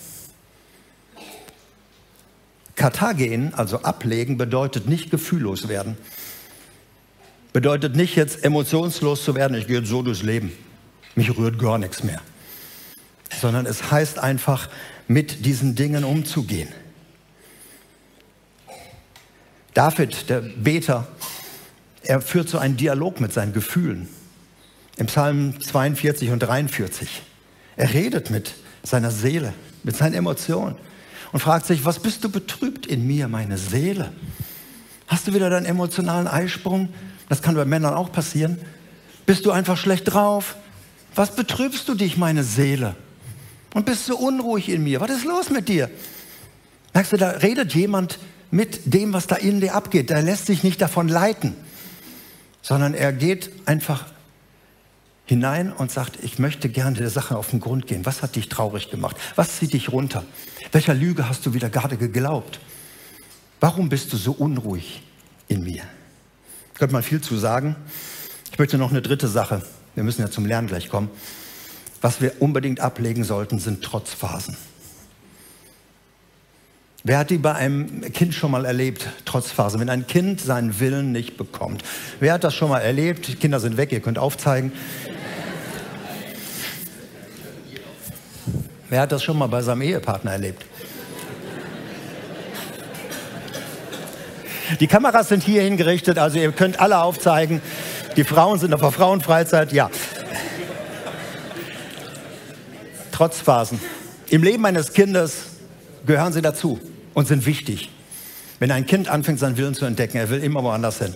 Katar 2.75 3.13
gehen, 3.15 3.53
also 3.53 3.83
ablegen, 3.83 4.39
bedeutet 4.39 4.89
nicht 4.89 5.11
gefühllos 5.11 5.69
werden. 5.69 5.99
Bedeutet 7.53 7.97
nicht 7.97 8.17
jetzt 8.17 8.43
emotionslos 8.43 9.25
zu 9.25 9.35
werden, 9.35 9.57
ich 9.57 9.67
gehe 9.67 9.85
so 9.85 10.03
durchs 10.03 10.23
Leben. 10.23 10.53
Mich 11.15 11.37
rührt 11.37 11.59
gar 11.59 11.77
nichts 11.77 12.05
mehr. 12.05 12.23
Sondern 13.39 13.67
es 13.67 13.91
heißt 13.91 14.19
einfach, 14.19 14.69
mit 15.09 15.45
diesen 15.45 15.75
Dingen 15.75 16.05
umzugehen. 16.05 16.69
David, 19.75 20.31
der 20.31 20.41
Beter, 20.41 21.07
er 22.03 22.21
führt 22.21 22.49
so 22.49 22.59
einen 22.59 22.77
Dialog 22.77 23.21
mit 23.21 23.33
seinen 23.33 23.53
Gefühlen. 23.53 24.09
Im 24.97 25.07
Psalm 25.07 25.61
42 25.61 26.31
und 26.31 26.41
43. 26.41 27.23
Er 27.77 27.95
redet 27.95 28.31
mit 28.31 28.53
seiner 28.83 29.11
Seele, 29.11 29.53
mit 29.83 29.97
seinen 29.97 30.15
Emotionen 30.15 30.77
und 31.33 31.41
fragt 31.41 31.67
sich, 31.67 31.85
was 31.85 31.99
bist 31.99 32.25
du 32.25 32.31
betrübt 32.31 32.87
in 32.87 33.07
mir, 33.07 33.29
meine 33.29 33.59
Seele? 33.59 34.13
Hast 35.07 35.27
du 35.27 35.35
wieder 35.35 35.51
deinen 35.51 35.67
emotionalen 35.67 36.29
Eisprung? 36.29 36.89
Das 37.29 37.43
kann 37.43 37.55
bei 37.55 37.65
Männern 37.65 37.95
auch 37.95 38.13
passieren. 38.13 38.59
Bist 39.27 39.47
du 39.47 39.51
einfach 39.51 39.77
schlecht 39.77 40.13
drauf? 40.13 40.57
Was 41.15 41.35
betrübst 41.35 41.89
du 41.89 41.95
dich, 41.95 42.17
meine 42.17 42.45
Seele? 42.45 42.97
Und 43.75 43.87
bist 43.87 44.07
so 44.07 44.17
unruhig 44.17 44.69
in 44.69 44.83
mir? 44.83 45.01
Was 45.01 45.11
ist 45.11 45.25
los 45.25 45.51
mit 45.51 45.69
dir? 45.69 45.91
Merkst 46.93 47.13
du, 47.13 47.17
da 47.17 47.31
redet 47.31 47.75
jemand 47.75 48.19
mit 48.51 48.93
dem, 48.93 49.13
was 49.13 49.27
da 49.27 49.37
in 49.37 49.61
dir 49.61 49.75
abgeht. 49.75 50.11
Der 50.11 50.23
lässt 50.23 50.47
sich 50.47 50.65
nicht 50.65 50.81
davon 50.83 51.09
leiten, 51.09 51.55
sondern 52.63 52.95
er 52.95 53.13
geht 53.13 53.51
einfach 53.67 54.07
hinein 55.31 55.73
und 55.73 55.93
sagt, 55.93 56.19
ich 56.23 56.39
möchte 56.39 56.69
gerne 56.69 56.97
der 56.97 57.09
Sache 57.09 57.37
auf 57.37 57.51
den 57.51 57.61
Grund 57.61 57.87
gehen. 57.87 58.05
Was 58.05 58.21
hat 58.21 58.35
dich 58.35 58.49
traurig 58.49 58.91
gemacht? 58.91 59.17
Was 59.37 59.59
zieht 59.59 59.73
dich 59.73 59.91
runter? 59.91 60.25
Welcher 60.73 60.93
Lüge 60.93 61.29
hast 61.29 61.47
du 61.47 61.55
wieder 61.55 61.71
gerade 61.71 61.97
geglaubt? 61.97 62.59
Warum 63.61 63.89
bist 63.89 64.13
du 64.13 64.17
so 64.17 64.33
unruhig 64.33 65.03
in 65.47 65.63
mir? 65.63 65.85
Könnte 66.75 66.95
man 66.95 67.05
viel 67.05 67.21
zu 67.21 67.37
sagen. 67.37 67.77
Ich 68.51 68.59
möchte 68.59 68.77
noch 68.77 68.91
eine 68.91 69.03
dritte 69.03 69.29
Sache. 69.29 69.63
Wir 69.95 70.03
müssen 70.03 70.21
ja 70.21 70.31
zum 70.31 70.47
Lernen 70.47 70.67
gleich 70.67 70.89
kommen. 70.89 71.11
Was 72.01 72.21
wir 72.21 72.43
unbedingt 72.43 72.81
ablegen 72.81 73.23
sollten, 73.23 73.61
sind 73.61 73.83
Trotzphasen. 73.83 74.57
Wer 77.03 77.19
hat 77.19 77.31
die 77.31 77.39
bei 77.39 77.55
einem 77.55 78.03
Kind 78.13 78.35
schon 78.35 78.51
mal 78.51 78.67
erlebt, 78.67 79.09
Trotzphasen, 79.25 79.81
wenn 79.81 79.89
ein 79.89 80.07
Kind 80.07 80.41
seinen 80.41 80.81
Willen 80.81 81.13
nicht 81.13 81.39
bekommt? 81.39 81.83
Wer 82.19 82.35
hat 82.35 82.45
das 82.45 82.55
schon 82.55 82.69
mal 82.69 82.81
erlebt? 82.81 83.27
Die 83.29 83.37
Kinder 83.37 83.59
sind 83.59 83.79
weg, 83.79 83.91
ihr 83.93 84.01
könnt 84.01 84.19
aufzeigen. 84.19 84.73
Wer 88.91 89.03
hat 89.03 89.13
das 89.13 89.23
schon 89.23 89.39
mal 89.39 89.47
bei 89.47 89.63
seinem 89.63 89.83
Ehepartner 89.83 90.33
erlebt? 90.33 90.65
Die 94.81 94.89
Kameras 94.89 95.29
sind 95.29 95.45
hier 95.45 95.63
hingerichtet, 95.63 96.19
also 96.19 96.39
ihr 96.39 96.51
könnt 96.51 96.81
alle 96.81 97.01
aufzeigen. 97.01 97.63
Die 98.17 98.25
Frauen 98.25 98.59
sind 98.59 98.75
auf 98.75 98.81
der 98.81 98.91
Frauenfreizeit, 98.91 99.73
ja. 99.73 99.91
Trotzphasen. 103.13 103.81
Im 104.29 104.43
Leben 104.43 104.67
eines 104.67 104.93
Kindes 104.93 105.43
gehören 106.05 106.33
sie 106.33 106.43
dazu 106.43 106.81
und 107.15 107.29
sind 107.29 107.47
wichtig. 107.47 107.91
Wenn 108.59 108.73
ein 108.73 108.87
Kind 108.87 109.09
anfängt, 109.09 109.39
seinen 109.39 109.57
Willen 109.57 109.75
zu 109.75 109.85
entdecken, 109.85 110.17
er 110.17 110.31
will 110.31 110.43
immer 110.43 110.65
woanders 110.65 110.99
hin. 110.99 111.15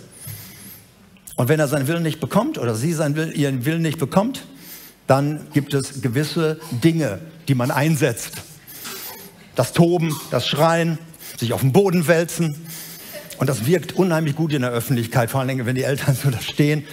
Und 1.35 1.49
wenn 1.49 1.59
er 1.59 1.67
seinen 1.67 1.89
Willen 1.89 2.05
nicht 2.05 2.21
bekommt 2.21 2.57
oder 2.59 2.77
sie 2.77 2.93
seinen 2.93 3.17
Willen, 3.17 3.33
ihren 3.33 3.65
Willen 3.65 3.83
nicht 3.83 3.99
bekommt, 3.99 4.47
dann 5.09 5.49
gibt 5.53 5.75
es 5.75 6.03
gewisse 6.03 6.61
Dinge, 6.71 7.19
die 7.49 7.55
man 7.55 7.71
einsetzt. 7.71 8.33
Das 9.55 9.73
Toben, 9.73 10.15
das 10.31 10.49
Schreien, 10.49 10.99
sich 11.39 11.53
auf 11.53 11.61
den 11.61 11.73
Boden 11.73 12.07
wälzen. 12.07 12.67
Und 13.39 13.49
das 13.49 13.67
wirkt 13.67 13.93
unheimlich 13.97 14.37
gut 14.37 14.53
in 14.53 14.63
der 14.63 14.71
Öffentlichkeit, 14.71 15.31
vor 15.31 15.41
allem 15.41 15.67
wenn 15.67 15.75
die 15.75 15.83
Eltern 15.83 16.17
so 16.23 16.31
da 16.31 16.41
stehen. 16.41 16.85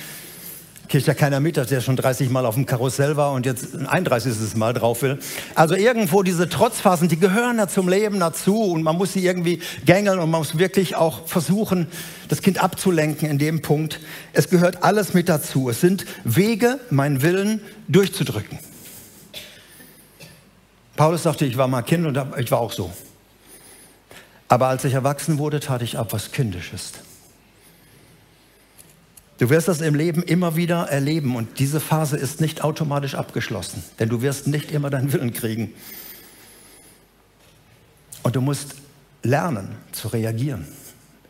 Kriegt 0.89 1.07
ja 1.07 1.13
keiner 1.13 1.39
mit, 1.39 1.55
dass 1.55 1.67
der 1.67 1.79
schon 1.79 1.95
30 1.95 2.29
Mal 2.29 2.45
auf 2.45 2.55
dem 2.55 2.65
Karussell 2.65 3.15
war 3.15 3.31
und 3.31 3.45
jetzt 3.45 3.73
ein 3.73 3.87
31. 3.87 4.55
Mal 4.55 4.73
drauf 4.73 5.01
will. 5.03 5.19
Also 5.55 5.73
irgendwo 5.73 6.21
diese 6.21 6.49
Trotzphasen, 6.49 7.07
die 7.07 7.17
gehören 7.17 7.59
ja 7.59 7.69
zum 7.69 7.87
Leben 7.87 8.19
dazu 8.19 8.61
und 8.61 8.83
man 8.83 8.97
muss 8.97 9.13
sie 9.13 9.25
irgendwie 9.25 9.61
gängeln 9.85 10.19
und 10.19 10.29
man 10.29 10.41
muss 10.41 10.57
wirklich 10.57 10.97
auch 10.97 11.25
versuchen, 11.27 11.87
das 12.27 12.41
Kind 12.41 12.61
abzulenken 12.61 13.29
in 13.29 13.37
dem 13.37 13.61
Punkt. 13.61 14.01
Es 14.33 14.49
gehört 14.49 14.83
alles 14.83 15.13
mit 15.13 15.29
dazu. 15.29 15.69
Es 15.69 15.79
sind 15.79 16.05
Wege, 16.25 16.77
meinen 16.89 17.21
Willen 17.21 17.61
durchzudrücken. 17.87 18.59
Paulus 20.95 21.23
sagte, 21.23 21.45
ich 21.45 21.57
war 21.57 21.67
mal 21.67 21.81
Kind 21.81 22.05
und 22.05 22.19
ich 22.37 22.51
war 22.51 22.59
auch 22.59 22.71
so. 22.71 22.91
Aber 24.47 24.67
als 24.67 24.83
ich 24.83 24.93
erwachsen 24.93 25.37
wurde, 25.37 25.59
tat 25.59 25.81
ich 25.81 25.97
ab, 25.97 26.11
was 26.11 26.31
kindisch 26.31 26.73
ist. 26.73 26.99
Du 29.37 29.49
wirst 29.49 29.67
das 29.67 29.81
im 29.81 29.95
Leben 29.95 30.21
immer 30.21 30.55
wieder 30.55 30.89
erleben 30.89 31.35
und 31.35 31.57
diese 31.57 31.79
Phase 31.79 32.15
ist 32.15 32.41
nicht 32.41 32.63
automatisch 32.63 33.15
abgeschlossen, 33.15 33.83
denn 33.97 34.07
du 34.07 34.21
wirst 34.21 34.45
nicht 34.45 34.71
immer 34.71 34.89
deinen 34.89 35.11
Willen 35.13 35.33
kriegen. 35.33 35.73
Und 38.21 38.35
du 38.35 38.41
musst 38.41 38.75
lernen 39.23 39.75
zu 39.93 40.09
reagieren 40.09 40.67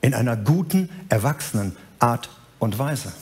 in 0.02 0.14
einer 0.14 0.36
guten, 0.36 0.90
erwachsenen 1.08 1.78
Art 2.00 2.30
und 2.60 2.80
Weise. 2.80 3.14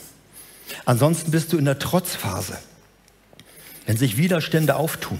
Ansonsten 0.86 1.32
bist 1.32 1.54
du 1.54 1.58
in 1.58 1.66
der 1.66 1.78
Trotzphase, 1.78 2.58
wenn 3.86 3.98
sich 3.98 4.18
Widerstände 4.18 4.76
auftun. 4.76 5.20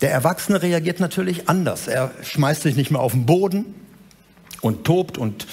Der 0.00 0.10
Erwachsene 0.12 0.62
reagiert 0.62 1.00
natürlich 1.00 1.48
anders. 1.48 1.86
Er 1.86 2.10
schmeißt 2.22 2.62
sich 2.62 2.76
nicht 2.76 2.90
mehr 2.90 3.00
auf 3.00 3.12
den 3.12 3.26
Boden 3.26 3.74
und 4.60 4.84
tobt 4.84 5.18
und 5.18 5.46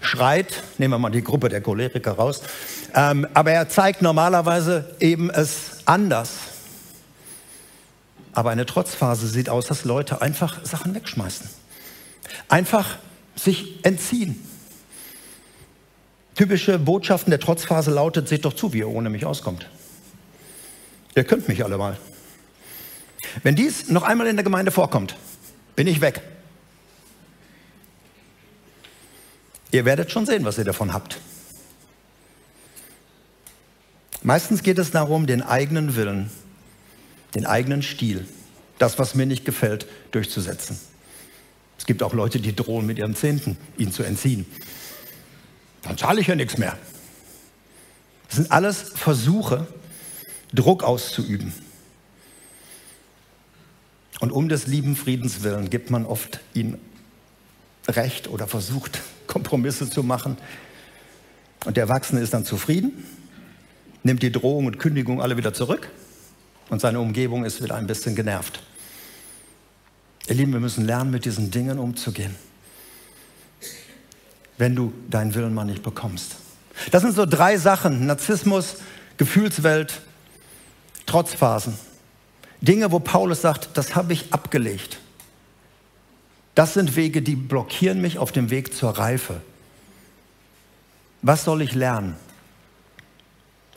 schreit, 0.00 0.62
nehmen 0.78 0.94
wir 0.94 0.98
mal 0.98 1.10
die 1.10 1.22
Gruppe 1.22 1.48
der 1.48 1.60
Choleriker 1.60 2.12
raus, 2.12 2.42
ähm, 2.94 3.26
aber 3.34 3.52
er 3.52 3.68
zeigt 3.68 4.02
normalerweise 4.02 4.94
eben 5.00 5.30
es 5.30 5.78
anders. 5.84 6.30
Aber 8.32 8.50
eine 8.50 8.66
Trotzphase 8.66 9.26
sieht 9.28 9.48
aus, 9.48 9.66
dass 9.66 9.84
Leute 9.84 10.20
einfach 10.20 10.64
Sachen 10.64 10.94
wegschmeißen. 10.94 11.48
Einfach 12.48 12.98
sich 13.34 13.84
entziehen. 13.84 14.46
Typische 16.34 16.78
Botschaften 16.78 17.30
der 17.30 17.40
Trotzphase 17.40 17.90
lautet, 17.90 18.28
seht 18.28 18.44
doch 18.44 18.52
zu, 18.52 18.72
wie 18.72 18.78
ihr 18.78 18.88
ohne 18.88 19.08
mich 19.08 19.24
auskommt. 19.24 19.66
Ihr 21.14 21.24
könnt 21.24 21.48
mich 21.48 21.64
alle 21.64 21.78
mal. 21.78 21.96
Wenn 23.42 23.56
dies 23.56 23.88
noch 23.88 24.02
einmal 24.02 24.26
in 24.26 24.36
der 24.36 24.44
Gemeinde 24.44 24.70
vorkommt, 24.70 25.16
bin 25.74 25.86
ich 25.86 26.00
weg. 26.00 26.22
Ihr 29.72 29.84
werdet 29.84 30.10
schon 30.10 30.26
sehen, 30.26 30.44
was 30.44 30.58
ihr 30.58 30.64
davon 30.64 30.92
habt. 30.92 31.18
Meistens 34.22 34.62
geht 34.62 34.78
es 34.78 34.90
darum, 34.90 35.26
den 35.26 35.42
eigenen 35.42 35.96
Willen, 35.96 36.30
den 37.34 37.46
eigenen 37.46 37.82
Stil, 37.82 38.26
das, 38.78 38.98
was 38.98 39.14
mir 39.14 39.26
nicht 39.26 39.44
gefällt, 39.44 39.86
durchzusetzen. 40.10 40.78
Es 41.78 41.86
gibt 41.86 42.02
auch 42.02 42.14
Leute, 42.14 42.40
die 42.40 42.56
drohen 42.56 42.86
mit 42.86 42.98
ihrem 42.98 43.14
Zehnten, 43.14 43.56
ihn 43.76 43.92
zu 43.92 44.02
entziehen. 44.02 44.46
Dann 45.82 45.98
zahle 45.98 46.20
ich 46.20 46.26
ja 46.26 46.34
nichts 46.34 46.58
mehr. 46.58 46.76
Das 48.28 48.36
sind 48.36 48.50
alles 48.50 48.80
Versuche, 48.94 49.66
Druck 50.52 50.82
auszuüben. 50.82 51.52
Und 54.20 54.32
um 54.32 54.48
des 54.48 54.66
lieben 54.66 54.96
Friedens 54.96 55.42
willen 55.42 55.70
gibt 55.70 55.90
man 55.90 56.06
oft 56.06 56.40
ihnen 56.54 56.78
Recht 57.88 58.28
oder 58.28 58.46
versucht, 58.46 59.00
Kompromisse 59.26 59.88
zu 59.90 60.02
machen. 60.02 60.36
Und 61.64 61.76
der 61.76 61.84
Erwachsene 61.84 62.20
ist 62.20 62.32
dann 62.32 62.44
zufrieden, 62.44 63.04
nimmt 64.02 64.22
die 64.22 64.32
Drohung 64.32 64.66
und 64.66 64.78
Kündigung 64.78 65.20
alle 65.20 65.36
wieder 65.36 65.52
zurück 65.52 65.90
und 66.68 66.80
seine 66.80 67.00
Umgebung 67.00 67.44
ist 67.44 67.62
wieder 67.62 67.74
ein 67.74 67.86
bisschen 67.86 68.14
genervt. 68.14 68.62
Ihr 70.28 70.34
Lieben, 70.34 70.52
wir 70.52 70.60
müssen 70.60 70.84
lernen, 70.84 71.10
mit 71.10 71.24
diesen 71.24 71.50
Dingen 71.50 71.78
umzugehen, 71.78 72.34
wenn 74.58 74.74
du 74.74 74.92
deinen 75.08 75.34
Willen 75.34 75.54
mal 75.54 75.64
nicht 75.64 75.82
bekommst. 75.82 76.36
Das 76.90 77.02
sind 77.02 77.14
so 77.14 77.26
drei 77.26 77.56
Sachen, 77.56 78.06
Narzissmus, 78.06 78.76
Gefühlswelt, 79.16 80.00
Trotzphasen. 81.06 81.74
Dinge, 82.60 82.92
wo 82.92 82.98
Paulus 82.98 83.42
sagt, 83.42 83.70
das 83.74 83.94
habe 83.94 84.12
ich 84.12 84.32
abgelegt. 84.32 84.98
Das 86.54 86.74
sind 86.74 86.96
Wege, 86.96 87.20
die 87.20 87.36
blockieren 87.36 88.00
mich 88.00 88.18
auf 88.18 88.32
dem 88.32 88.50
Weg 88.50 88.74
zur 88.74 88.90
Reife. 88.98 89.42
Was 91.20 91.44
soll 91.44 91.60
ich 91.60 91.74
lernen? 91.74 92.16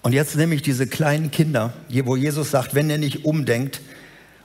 Und 0.02 0.14
jetzt 0.14 0.36
nehme 0.36 0.56
ich 0.56 0.62
diese 0.62 0.88
kleinen 0.88 1.30
Kinder, 1.30 1.74
wo 2.06 2.16
Jesus 2.16 2.52
sagt, 2.52 2.74
wenn 2.76 2.90
ihr 2.90 2.98
nicht 2.98 3.26
umdenkt 3.26 3.82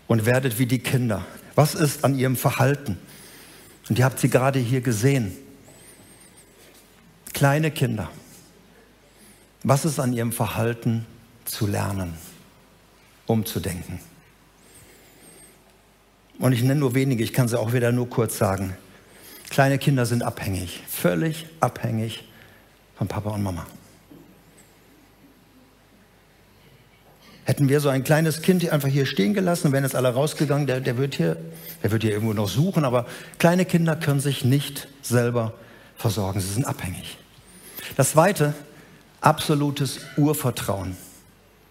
und 0.09 0.27
werdet 0.27 0.59
wie 0.59 0.67
die 0.67 0.81
Kinder. 0.81 1.25
Was 1.55 1.75
ist 1.75 2.05
an 2.05 2.19
ihrem 2.19 2.37
Verhalten? 2.37 2.99
Und 3.89 3.99
ihr 3.99 4.05
habt 4.05 4.19
sie 4.19 4.31
gerade 4.31 4.59
hier 4.59 4.81
gesehen. 4.81 5.37
Kleine 7.33 7.71
Kinder. 7.71 8.11
Was 9.63 9.85
ist 9.85 10.01
an 10.01 10.13
ihrem 10.13 10.33
Verhalten 10.33 11.07
zu 11.45 11.67
lernen, 11.67 12.15
umzudenken? 13.27 14.01
Und 16.45 16.53
ich 16.53 16.63
nenne 16.63 16.81
nur 16.81 16.95
wenige, 16.95 17.25
ich 17.25 17.33
kann 17.33 17.49
sie 17.49 17.59
auch 17.59 17.73
wieder 17.73 17.91
nur 17.91 18.11
kurz 18.11 18.37
sagen. 18.37 18.77
Kleine 19.49 19.79
Kinder 19.79 20.05
sind 20.05 20.23
abhängig, 20.23 20.83
völlig 20.87 21.47
abhängig 21.59 22.23
von 22.99 23.09
Papa 23.09 23.31
und 23.31 23.43
Mama. 23.43 23.65
Hätten 27.47 27.71
wir 27.71 27.81
so 27.81 27.89
ein 27.89 28.05
kleines 28.05 28.43
Kind 28.43 28.69
einfach 28.69 28.91
hier 28.91 29.07
stehen 29.07 29.33
gelassen, 29.33 29.73
wären 29.73 29.85
jetzt 29.85 29.97
alle 29.97 30.13
rausgegangen, 30.13 30.67
der, 30.67 30.83
der, 30.83 30.99
wird 30.99 31.15
hier, 31.15 31.39
der 31.83 31.91
wird 31.93 32.03
hier 32.03 32.13
irgendwo 32.13 32.35
noch 32.35 32.51
suchen, 32.51 32.85
aber 32.85 33.07
kleine 33.39 33.65
Kinder 33.65 33.97
können 33.97 34.21
sich 34.21 34.45
nicht 34.45 34.87
selber 35.01 35.55
versorgen, 35.97 36.41
sie 36.41 36.53
sind 36.53 36.67
abhängig. 36.67 37.17
Das 37.97 38.11
Zweite, 38.11 38.53
absolutes 39.23 40.01
Urvertrauen 40.19 40.95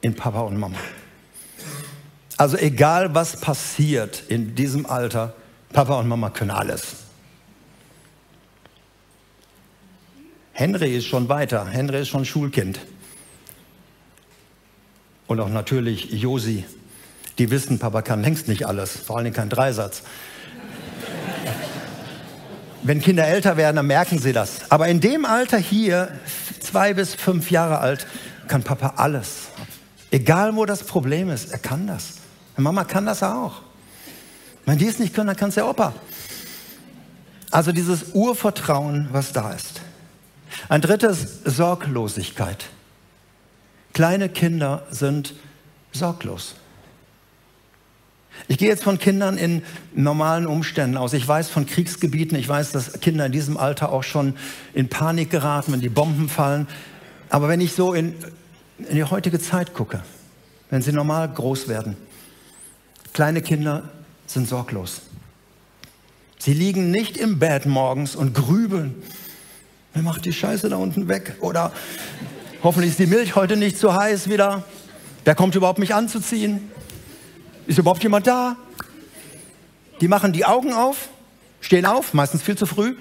in 0.02 0.16
Papa 0.16 0.40
und 0.40 0.58
Mama. 0.58 0.80
Also 2.38 2.58
egal 2.58 3.14
was 3.14 3.40
passiert 3.40 4.24
in 4.28 4.56
diesem 4.56 4.86
Alter, 4.86 5.34
Papa 5.72 6.00
und 6.00 6.08
Mama 6.08 6.30
können 6.30 6.52
alles. 6.52 6.84
Henry 10.54 10.96
ist 10.96 11.06
schon 11.06 11.30
weiter. 11.30 11.66
Henry 11.66 12.02
ist 12.02 12.10
schon 12.10 12.26
Schulkind. 12.26 12.80
Und 15.28 15.40
auch 15.40 15.50
natürlich 15.50 16.12
Josi. 16.12 16.64
Die 17.40 17.50
wissen, 17.50 17.80
Papa 17.80 18.04
kann 18.04 18.22
längst 18.22 18.48
nicht 18.48 18.68
alles, 18.68 18.92
vor 18.92 19.18
allem 19.18 19.34
kein 19.34 19.50
Dreisatz. 19.50 20.04
Wenn 22.84 23.02
Kinder 23.02 23.26
älter 23.26 23.58
werden, 23.58 23.78
dann 23.78 23.88
merken 23.88 24.20
sie 24.20 24.34
das. 24.34 24.70
Aber 24.70 24.88
in 24.90 25.00
dem 25.00 25.26
Alter 25.26 25.58
hier, 25.58 26.12
zwei 26.60 26.94
bis 26.94 27.16
fünf 27.16 27.50
Jahre 27.50 27.80
alt, 27.80 28.06
kann 28.48 28.62
Papa 28.62 28.94
alles. 28.98 29.48
Egal 30.12 30.56
wo 30.56 30.66
das 30.66 30.84
Problem 30.84 31.30
ist, 31.30 31.52
er 31.52 31.60
kann 31.60 31.88
das. 31.88 32.23
Mama 32.58 32.84
kann 32.84 33.06
das 33.06 33.24
auch. 33.24 33.62
Wenn 34.66 34.78
die 34.78 34.88
es 34.88 35.00
nicht 35.00 35.14
können, 35.14 35.28
dann 35.28 35.36
kann 35.36 35.50
es 35.50 35.56
der 35.56 35.68
Opa. 35.68 35.94
Also 37.52 37.72
dieses 37.72 38.14
Urvertrauen, 38.14 39.10
was 39.12 39.34
da 39.34 39.54
ist. 39.54 39.82
Ein 40.70 40.82
drittes, 40.82 41.40
Sorglosigkeit. 41.46 42.66
Kleine 43.94 44.30
Kinder 44.30 44.86
sind 44.90 45.36
sorglos. 45.92 46.56
Ich 48.48 48.58
gehe 48.58 48.68
jetzt 48.68 48.84
von 48.84 48.98
Kindern 48.98 49.38
in 49.38 49.62
normalen 49.94 50.48
Umständen 50.48 50.98
aus. 50.98 51.14
Ich 51.14 51.28
weiß 51.28 51.50
von 51.50 51.66
Kriegsgebieten, 51.66 52.38
ich 52.38 52.50
weiß, 52.50 52.72
dass 52.72 53.00
Kinder 53.00 53.28
in 53.28 53.32
diesem 53.32 53.58
Alter 53.58 53.92
auch 53.92 54.04
schon 54.04 54.36
in 54.74 54.90
Panik 54.90 55.30
geraten, 55.30 55.72
wenn 55.72 55.82
die 55.82 55.90
Bomben 55.90 56.30
fallen. 56.30 56.68
Aber 57.30 57.48
wenn 57.48 57.62
ich 57.62 57.74
so 57.74 57.94
in, 57.94 58.16
in 58.80 58.96
die 58.96 59.04
heutige 59.04 59.40
Zeit 59.40 59.74
gucke, 59.74 60.02
wenn 60.72 60.82
sie 60.82 60.92
normal 60.92 61.30
groß 61.30 61.68
werden, 61.68 61.96
kleine 63.14 63.42
Kinder 63.42 63.90
sind 64.28 64.48
sorglos. 64.48 65.02
Sie 66.40 66.54
liegen 66.54 66.92
nicht 66.92 67.16
im 67.16 67.40
Bett 67.40 67.66
morgens 67.66 68.16
und 68.16 68.34
grübeln. 68.34 69.02
Wer 69.94 70.04
macht 70.04 70.26
die 70.26 70.34
Scheiße 70.34 70.70
da 70.70 70.76
unten 70.76 71.08
weg? 71.08 71.38
Oder 71.40 71.72
hoffentlich 72.64 72.92
ist 72.92 73.00
die 73.00 73.06
Milch 73.06 73.36
heute 73.36 73.56
nicht 73.56 73.78
zu 73.78 73.94
heiß 73.94 74.30
wieder. 74.30 74.64
Wer 75.24 75.36
kommt 75.36 75.56
überhaupt 75.56 75.80
mich 75.80 75.96
anzuziehen? 75.96 76.70
Ist 77.68 77.78
überhaupt 77.78 78.04
jemand 78.04 78.28
da? 78.28 78.58
Die 80.02 80.08
machen 80.08 80.34
die 80.34 80.44
Augen 80.44 80.74
auf, 80.74 81.08
stehen 81.62 81.86
auf, 81.86 82.14
meistens 82.14 82.42
viel 82.42 82.58
zu 82.58 82.66
früh, 82.66 82.96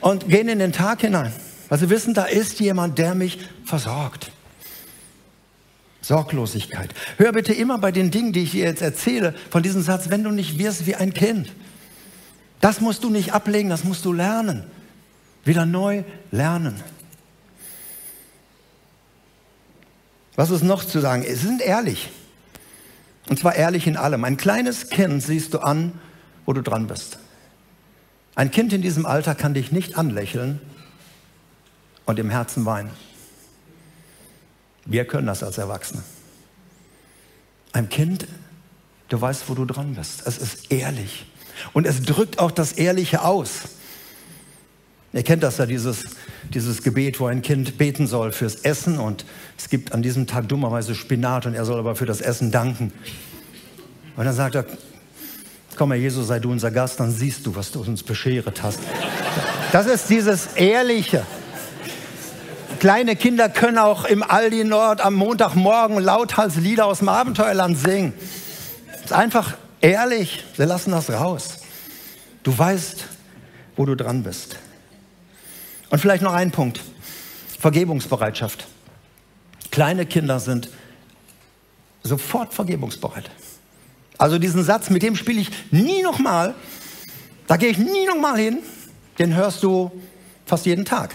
und 0.00 0.28
gehen 0.28 0.48
in 0.48 0.58
den 0.60 0.72
Tag 0.72 1.02
hinein. 1.02 1.32
Weil 1.68 1.78
sie 1.78 1.90
wissen, 1.90 2.14
da 2.14 2.24
ist 2.24 2.60
jemand, 2.60 2.98
der 2.98 3.14
mich 3.14 3.38
versorgt. 3.64 4.30
Sorglosigkeit. 6.02 6.90
Hör 7.16 7.32
bitte 7.32 7.54
immer 7.54 7.78
bei 7.78 7.92
den 7.92 8.10
Dingen, 8.10 8.32
die 8.32 8.42
ich 8.42 8.50
dir 8.50 8.64
jetzt 8.64 8.82
erzähle, 8.82 9.34
von 9.50 9.62
diesem 9.62 9.82
Satz, 9.82 10.10
wenn 10.10 10.24
du 10.24 10.30
nicht 10.30 10.58
wirst 10.58 10.86
wie 10.86 10.96
ein 10.96 11.14
Kind. 11.14 11.50
Das 12.60 12.80
musst 12.80 13.04
du 13.04 13.10
nicht 13.10 13.32
ablegen, 13.32 13.70
das 13.70 13.84
musst 13.84 14.04
du 14.04 14.12
lernen. 14.12 14.64
Wieder 15.44 15.64
neu 15.64 16.02
lernen. 16.30 16.80
Was 20.34 20.50
ist 20.50 20.62
noch 20.62 20.84
zu 20.84 21.00
sagen? 21.00 21.24
Sie 21.24 21.34
sind 21.34 21.62
ehrlich. 21.62 22.10
Und 23.28 23.38
zwar 23.38 23.54
ehrlich 23.54 23.86
in 23.86 23.96
allem. 23.96 24.24
Ein 24.24 24.36
kleines 24.36 24.90
Kind 24.90 25.22
siehst 25.22 25.54
du 25.54 25.58
an, 25.58 25.92
wo 26.46 26.52
du 26.52 26.62
dran 26.62 26.86
bist. 26.86 27.18
Ein 28.34 28.50
Kind 28.50 28.72
in 28.72 28.82
diesem 28.82 29.06
Alter 29.06 29.34
kann 29.34 29.54
dich 29.54 29.72
nicht 29.72 29.96
anlächeln 29.96 30.60
und 32.06 32.18
im 32.18 32.30
Herzen 32.30 32.64
weinen. 32.64 32.90
Wir 34.84 35.04
können 35.04 35.26
das 35.26 35.42
als 35.42 35.58
Erwachsene. 35.58 36.02
Ein 37.72 37.88
Kind, 37.88 38.26
du 39.08 39.20
weißt, 39.20 39.48
wo 39.48 39.54
du 39.54 39.64
dran 39.64 39.94
bist. 39.94 40.26
Es 40.26 40.38
ist 40.38 40.70
ehrlich. 40.70 41.26
Und 41.72 41.86
es 41.86 42.02
drückt 42.02 42.38
auch 42.38 42.50
das 42.50 42.72
Ehrliche 42.72 43.22
aus. 43.22 43.62
Ihr 45.12 45.22
kennt 45.22 45.42
das 45.42 45.58
ja, 45.58 45.66
dieses, 45.66 46.04
dieses 46.54 46.82
Gebet, 46.82 47.20
wo 47.20 47.26
ein 47.26 47.42
Kind 47.42 47.76
beten 47.76 48.06
soll 48.06 48.32
fürs 48.32 48.56
Essen 48.56 48.98
und 48.98 49.26
es 49.58 49.68
gibt 49.68 49.92
an 49.92 50.02
diesem 50.02 50.26
Tag 50.26 50.48
dummerweise 50.48 50.94
Spinat 50.94 51.44
und 51.44 51.54
er 51.54 51.66
soll 51.66 51.78
aber 51.78 51.96
für 51.96 52.06
das 52.06 52.22
Essen 52.22 52.50
danken. 52.50 52.92
Und 54.16 54.24
dann 54.24 54.34
sagt 54.34 54.54
er, 54.54 54.64
komm 55.76 55.92
Herr 55.92 56.00
Jesus, 56.00 56.28
sei 56.28 56.38
du 56.38 56.50
unser 56.50 56.70
Gast, 56.70 56.98
dann 56.98 57.12
siehst 57.12 57.44
du, 57.46 57.54
was 57.54 57.72
du 57.72 57.82
uns 57.82 58.02
bescheret 58.02 58.62
hast. 58.62 58.80
Das 59.70 59.86
ist 59.86 60.08
dieses 60.08 60.46
Ehrliche. 60.54 61.26
Kleine 62.82 63.14
Kinder 63.14 63.48
können 63.48 63.78
auch 63.78 64.04
im 64.06 64.24
Aldi 64.24 64.64
Nord 64.64 65.02
am 65.02 65.14
Montagmorgen 65.14 66.00
lauthals 66.00 66.56
Lieder 66.56 66.86
aus 66.86 66.98
dem 66.98 67.08
Abenteuerland 67.08 67.78
singen. 67.78 68.12
Es 68.92 69.02
ist 69.02 69.12
einfach 69.12 69.56
ehrlich, 69.80 70.42
sie 70.56 70.64
lassen 70.64 70.90
das 70.90 71.08
raus. 71.08 71.60
Du 72.42 72.58
weißt, 72.58 73.04
wo 73.76 73.86
du 73.86 73.94
dran 73.94 74.24
bist. 74.24 74.56
Und 75.90 76.00
vielleicht 76.00 76.24
noch 76.24 76.32
ein 76.32 76.50
Punkt. 76.50 76.80
Vergebungsbereitschaft. 77.60 78.66
Kleine 79.70 80.04
Kinder 80.04 80.40
sind 80.40 80.68
sofort 82.02 82.52
vergebungsbereit. 82.52 83.30
Also 84.18 84.40
diesen 84.40 84.64
Satz, 84.64 84.90
mit 84.90 85.04
dem 85.04 85.14
spiele 85.14 85.40
ich 85.40 85.50
nie 85.70 86.02
nochmal, 86.02 86.56
da 87.46 87.56
gehe 87.58 87.68
ich 87.70 87.78
nie 87.78 88.06
nochmal 88.06 88.38
hin, 88.38 88.58
den 89.20 89.36
hörst 89.36 89.62
du 89.62 89.92
fast 90.46 90.66
jeden 90.66 90.84
Tag. 90.84 91.14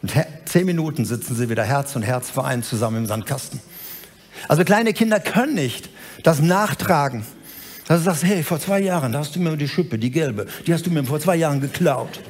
Und 0.00 0.14
zehn 0.46 0.66
Minuten 0.66 1.04
sitzen 1.04 1.34
sie 1.34 1.48
wieder 1.48 1.64
Herz 1.64 1.96
und 1.96 2.02
Herz 2.02 2.30
vereint 2.30 2.64
zusammen 2.64 2.98
im 2.98 3.06
Sandkasten. 3.06 3.60
Also 4.48 4.64
kleine 4.64 4.92
Kinder 4.92 5.20
können 5.20 5.54
nicht 5.54 5.90
das 6.22 6.40
nachtragen. 6.40 7.26
Dass 7.86 8.00
du 8.00 8.04
sagst, 8.04 8.24
hey, 8.24 8.42
vor 8.42 8.58
zwei 8.58 8.80
Jahren, 8.80 9.12
da 9.12 9.20
hast 9.20 9.36
du 9.36 9.40
mir 9.40 9.56
die 9.56 9.68
Schippe, 9.68 9.98
die 9.98 10.10
gelbe, 10.10 10.46
die 10.66 10.74
hast 10.74 10.86
du 10.86 10.90
mir 10.90 11.04
vor 11.04 11.20
zwei 11.20 11.36
Jahren 11.36 11.60
geklaut. 11.60 12.20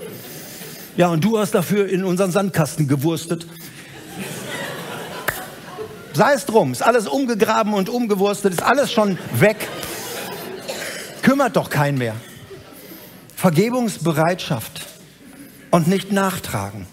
Ja, 0.97 1.09
und 1.09 1.25
du 1.25 1.39
hast 1.39 1.55
dafür 1.55 1.89
in 1.89 2.05
unseren 2.05 2.31
Sandkasten 2.31 2.89
gewurstet. 2.89 3.47
Sei 6.13 6.33
es 6.33 6.47
drum, 6.47 6.73
ist 6.73 6.83
alles 6.83 7.07
umgegraben 7.07 7.75
und 7.75 7.89
umgewurstet, 7.89 8.53
ist 8.55 8.63
alles 8.63 8.93
schon 8.93 9.19
weg. 9.35 9.69
Kümmert 11.23 11.57
doch 11.57 11.69
keinen 11.69 11.99
mehr. 11.99 12.17
Vergebungsbereitschaft 13.35 14.87
und 15.71 15.89
nicht 15.89 16.13
nachtragen. 16.13 16.87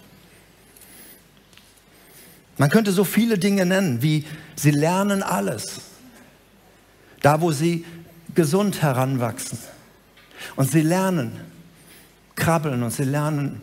Man 2.57 2.69
könnte 2.69 2.91
so 2.91 3.03
viele 3.03 3.37
Dinge 3.37 3.65
nennen, 3.65 4.01
wie 4.01 4.25
sie 4.55 4.71
lernen 4.71 5.23
alles. 5.23 5.81
Da, 7.21 7.41
wo 7.41 7.51
sie 7.51 7.85
gesund 8.35 8.81
heranwachsen. 8.81 9.57
Und 10.55 10.69
sie 10.69 10.81
lernen 10.81 11.39
krabbeln 12.35 12.83
und 12.83 12.91
sie 12.91 13.03
lernen 13.03 13.61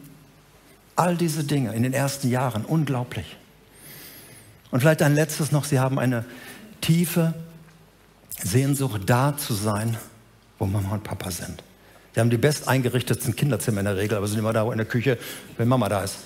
All 1.00 1.16
diese 1.16 1.44
Dinge 1.44 1.72
in 1.72 1.82
den 1.82 1.94
ersten 1.94 2.28
Jahren, 2.28 2.62
unglaublich. 2.66 3.24
Und 4.70 4.80
vielleicht 4.80 5.00
ein 5.00 5.14
letztes 5.14 5.50
noch, 5.50 5.64
Sie 5.64 5.78
haben 5.80 5.98
eine 5.98 6.26
tiefe 6.82 7.32
Sehnsucht, 8.42 9.00
da 9.06 9.34
zu 9.34 9.54
sein, 9.54 9.96
wo 10.58 10.66
Mama 10.66 10.90
und 10.90 11.02
Papa 11.02 11.30
sind. 11.30 11.62
Sie 12.14 12.20
haben 12.20 12.28
die 12.28 12.36
best 12.36 12.68
eingerichtetsten 12.68 13.34
Kinderzimmer 13.34 13.80
in 13.80 13.86
der 13.86 13.96
Regel, 13.96 14.18
aber 14.18 14.26
sind 14.26 14.40
immer 14.40 14.52
da 14.52 14.70
in 14.70 14.76
der 14.76 14.86
Küche, 14.86 15.16
wenn 15.56 15.68
Mama 15.68 15.88
da 15.88 16.04
ist. 16.04 16.18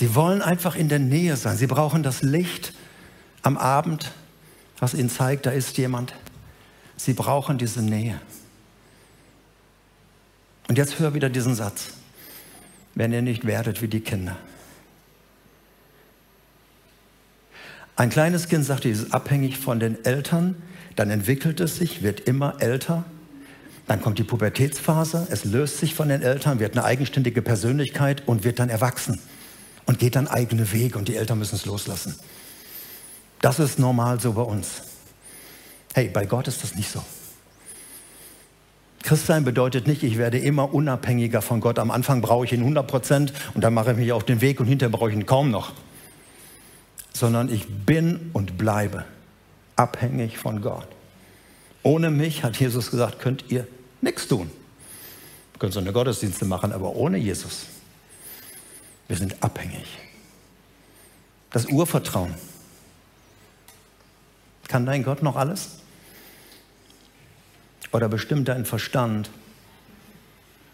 Sie 0.00 0.14
wollen 0.14 0.40
einfach 0.40 0.76
in 0.76 0.88
der 0.88 0.98
Nähe 0.98 1.36
sein. 1.36 1.58
Sie 1.58 1.66
brauchen 1.66 2.02
das 2.02 2.22
Licht 2.22 2.72
am 3.42 3.58
Abend, 3.58 4.12
was 4.78 4.94
ihnen 4.94 5.10
zeigt, 5.10 5.44
da 5.44 5.50
ist 5.50 5.76
jemand. 5.76 6.14
Sie 6.96 7.12
brauchen 7.12 7.58
diese 7.58 7.82
Nähe. 7.82 8.18
Und 10.68 10.78
jetzt 10.78 10.98
hör 10.98 11.12
wieder 11.12 11.28
diesen 11.28 11.54
Satz 11.54 11.88
wenn 12.94 13.12
ihr 13.12 13.20
nicht 13.20 13.46
werdet 13.46 13.82
wie 13.82 13.88
die 13.88 14.00
Kinder. 14.00 14.36
Ein 17.94 18.08
kleines 18.08 18.48
Kind, 18.48 18.64
sagt, 18.64 18.86
es 18.86 19.02
ist 19.02 19.12
abhängig 19.12 19.58
von 19.58 19.80
den 19.80 20.02
Eltern, 20.04 20.56
dann 20.96 21.10
entwickelt 21.10 21.60
es 21.60 21.76
sich, 21.76 22.02
wird 22.02 22.20
immer 22.20 22.56
älter, 22.60 23.04
dann 23.86 24.00
kommt 24.00 24.18
die 24.18 24.24
Pubertätsphase, 24.24 25.28
es 25.30 25.44
löst 25.44 25.78
sich 25.78 25.94
von 25.94 26.08
den 26.08 26.22
Eltern, 26.22 26.58
wird 26.58 26.72
eine 26.72 26.84
eigenständige 26.84 27.42
Persönlichkeit 27.42 28.26
und 28.26 28.42
wird 28.42 28.58
dann 28.58 28.70
erwachsen 28.70 29.20
und 29.90 29.98
geht 29.98 30.14
dann 30.14 30.28
eigene 30.28 30.70
Wege 30.70 30.96
und 30.96 31.08
die 31.08 31.16
Eltern 31.16 31.40
müssen 31.40 31.56
es 31.56 31.66
loslassen. 31.66 32.14
Das 33.40 33.58
ist 33.58 33.80
normal 33.80 34.20
so 34.20 34.34
bei 34.34 34.42
uns. 34.42 34.82
Hey, 35.94 36.08
bei 36.08 36.26
Gott 36.26 36.46
ist 36.46 36.62
das 36.62 36.76
nicht 36.76 36.88
so. 36.88 37.02
Christsein 39.02 39.42
bedeutet 39.42 39.88
nicht, 39.88 40.04
ich 40.04 40.16
werde 40.16 40.38
immer 40.38 40.72
unabhängiger 40.72 41.42
von 41.42 41.60
Gott. 41.60 41.80
Am 41.80 41.90
Anfang 41.90 42.20
brauche 42.20 42.44
ich 42.44 42.52
ihn 42.52 42.60
100 42.60 42.86
Prozent 42.86 43.32
und 43.54 43.64
dann 43.64 43.74
mache 43.74 43.90
ich 43.90 43.96
mich 43.96 44.12
auf 44.12 44.22
den 44.22 44.40
Weg 44.40 44.60
und 44.60 44.66
hinterher 44.66 44.96
brauche 44.96 45.10
ich 45.10 45.16
ihn 45.16 45.26
kaum 45.26 45.50
noch. 45.50 45.72
Sondern 47.12 47.52
ich 47.52 47.66
bin 47.66 48.30
und 48.32 48.58
bleibe 48.58 49.06
abhängig 49.74 50.38
von 50.38 50.62
Gott. 50.62 50.86
Ohne 51.82 52.10
mich, 52.10 52.44
hat 52.44 52.60
Jesus 52.60 52.92
gesagt, 52.92 53.18
könnt 53.18 53.46
ihr 53.48 53.66
nichts 54.02 54.28
tun. 54.28 54.52
Ihr 55.54 55.58
könnt 55.58 55.72
so 55.72 55.80
eine 55.80 55.92
Gottesdienste 55.92 56.44
machen, 56.44 56.70
aber 56.70 56.94
ohne 56.94 57.18
Jesus. 57.18 57.66
Wir 59.10 59.16
sind 59.16 59.42
abhängig. 59.42 59.98
Das 61.50 61.66
Urvertrauen. 61.66 62.32
Kann 64.68 64.86
dein 64.86 65.02
Gott 65.02 65.20
noch 65.24 65.34
alles? 65.34 65.80
Oder 67.90 68.08
bestimmt 68.08 68.46
dein 68.46 68.64
Verstand, 68.64 69.28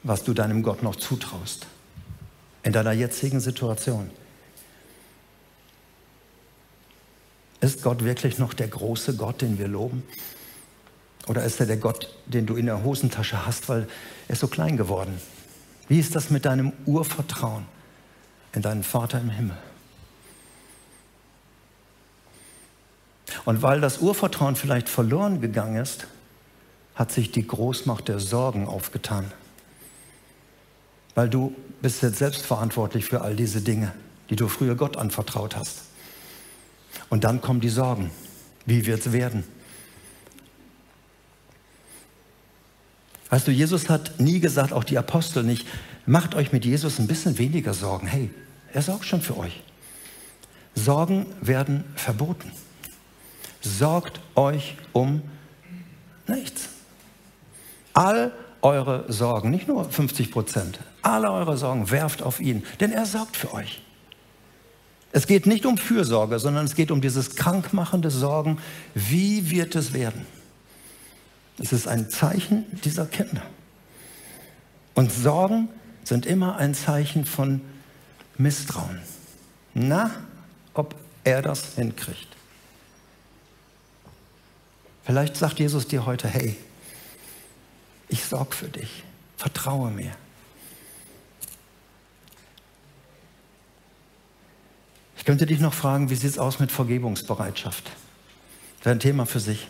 was 0.02 0.22
du 0.22 0.34
deinem 0.34 0.62
Gott 0.62 0.82
noch 0.82 0.96
zutraust 0.96 1.66
in 2.62 2.74
deiner 2.74 2.92
jetzigen 2.92 3.40
Situation? 3.40 4.10
Ist 7.62 7.82
Gott 7.82 8.04
wirklich 8.04 8.36
noch 8.36 8.52
der 8.52 8.68
große 8.68 9.16
Gott, 9.16 9.40
den 9.40 9.58
wir 9.58 9.66
loben? 9.66 10.02
Oder 11.26 11.42
ist 11.42 11.58
er 11.58 11.64
der 11.64 11.78
Gott, 11.78 12.14
den 12.26 12.44
du 12.44 12.56
in 12.56 12.66
der 12.66 12.84
Hosentasche 12.84 13.46
hast, 13.46 13.70
weil 13.70 13.88
er 14.28 14.32
ist 14.34 14.40
so 14.40 14.48
klein 14.48 14.76
geworden? 14.76 15.18
Wie 15.88 15.98
ist 15.98 16.14
das 16.14 16.28
mit 16.28 16.44
deinem 16.44 16.74
Urvertrauen 16.84 17.74
in 18.56 18.62
deinen 18.62 18.82
Vater 18.82 19.20
im 19.20 19.30
Himmel? 19.30 19.56
Und 23.44 23.62
weil 23.62 23.80
das 23.80 23.98
Urvertrauen 23.98 24.56
vielleicht 24.56 24.88
verloren 24.88 25.40
gegangen 25.40 25.76
ist, 25.76 26.08
hat 26.96 27.12
sich 27.12 27.30
die 27.30 27.46
Großmacht 27.46 28.08
der 28.08 28.18
Sorgen 28.18 28.66
aufgetan. 28.66 29.30
Weil 31.14 31.28
du 31.28 31.54
bist 31.80 32.02
jetzt 32.02 32.18
selbst 32.18 32.44
verantwortlich 32.44 33.04
für 33.04 33.20
all 33.20 33.36
diese 33.36 33.60
Dinge, 33.60 33.92
die 34.30 34.36
du 34.36 34.48
früher 34.48 34.74
Gott 34.74 34.96
anvertraut 34.96 35.54
hast. 35.54 35.82
Und 37.08 37.24
dann 37.24 37.40
kommen 37.40 37.60
die 37.60 37.68
Sorgen. 37.68 38.10
Wie 38.64 38.84
wird 38.86 39.06
es 39.06 39.12
werden? 39.12 39.44
Weißt 43.28 43.46
du, 43.46 43.52
Jesus 43.52 43.88
hat 43.88 44.18
nie 44.18 44.40
gesagt, 44.40 44.72
auch 44.72 44.84
die 44.84 44.98
Apostel 44.98 45.42
nicht, 45.42 45.66
macht 46.06 46.34
euch 46.34 46.52
mit 46.52 46.64
Jesus 46.64 46.98
ein 46.98 47.06
bisschen 47.06 47.38
weniger 47.38 47.74
Sorgen. 47.74 48.06
Hey, 48.06 48.30
er 48.76 48.82
sorgt 48.82 49.06
schon 49.06 49.22
für 49.22 49.38
euch. 49.38 49.62
Sorgen 50.74 51.24
werden 51.40 51.82
verboten. 51.94 52.52
Sorgt 53.62 54.20
euch 54.34 54.76
um 54.92 55.22
nichts. 56.26 56.68
All 57.94 58.32
eure 58.60 59.10
Sorgen, 59.10 59.50
nicht 59.50 59.66
nur 59.66 59.90
50 59.90 60.30
Prozent, 60.30 60.78
alle 61.00 61.30
eure 61.30 61.56
Sorgen 61.56 61.90
werft 61.90 62.22
auf 62.22 62.38
ihn, 62.38 62.64
denn 62.78 62.92
er 62.92 63.06
sorgt 63.06 63.38
für 63.38 63.54
euch. 63.54 63.80
Es 65.10 65.26
geht 65.26 65.46
nicht 65.46 65.64
um 65.64 65.78
Fürsorge, 65.78 66.38
sondern 66.38 66.66
es 66.66 66.74
geht 66.74 66.90
um 66.90 67.00
dieses 67.00 67.34
krankmachende 67.34 68.10
Sorgen. 68.10 68.58
Wie 68.94 69.48
wird 69.50 69.74
es 69.74 69.94
werden? 69.94 70.26
Es 71.58 71.72
ist 71.72 71.88
ein 71.88 72.10
Zeichen 72.10 72.66
dieser 72.84 73.06
Kinder. 73.06 73.42
Und 74.94 75.10
Sorgen 75.10 75.70
sind 76.04 76.26
immer 76.26 76.56
ein 76.56 76.74
Zeichen 76.74 77.24
von 77.24 77.62
Misstrauen. 78.38 79.00
Na, 79.74 80.10
ob 80.74 80.94
er 81.24 81.42
das 81.42 81.74
hinkriegt. 81.74 82.28
Vielleicht 85.04 85.36
sagt 85.36 85.58
Jesus 85.58 85.86
dir 85.86 86.04
heute, 86.04 86.28
hey, 86.28 86.56
ich 88.08 88.24
sorge 88.24 88.54
für 88.54 88.68
dich, 88.68 89.04
vertraue 89.36 89.90
mir. 89.90 90.12
Ich 95.16 95.24
könnte 95.24 95.46
dich 95.46 95.60
noch 95.60 95.74
fragen, 95.74 96.10
wie 96.10 96.14
sieht 96.14 96.30
es 96.30 96.38
aus 96.38 96.60
mit 96.60 96.70
Vergebungsbereitschaft? 96.70 97.84
Das 97.84 98.86
ist 98.86 98.86
ein 98.86 99.00
Thema 99.00 99.26
für 99.26 99.40
sich. 99.40 99.66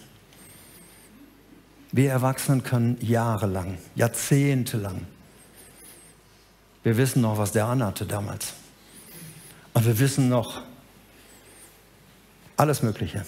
Wir 1.93 2.11
Erwachsenen 2.11 2.63
können 2.63 2.99
jahrelang, 3.01 3.79
jahrzehntelang, 3.95 5.07
wir 6.87 6.97
wissen 6.97 7.21
noch, 7.21 7.37
was 7.37 7.51
der 7.51 7.67
anhatte 7.67 8.07
damals. 8.07 8.53
Und 9.75 9.87
wir 9.87 9.99
wissen 9.99 10.29
noch 10.29 10.63
alles 12.57 12.81
Mögliche. 12.81 13.27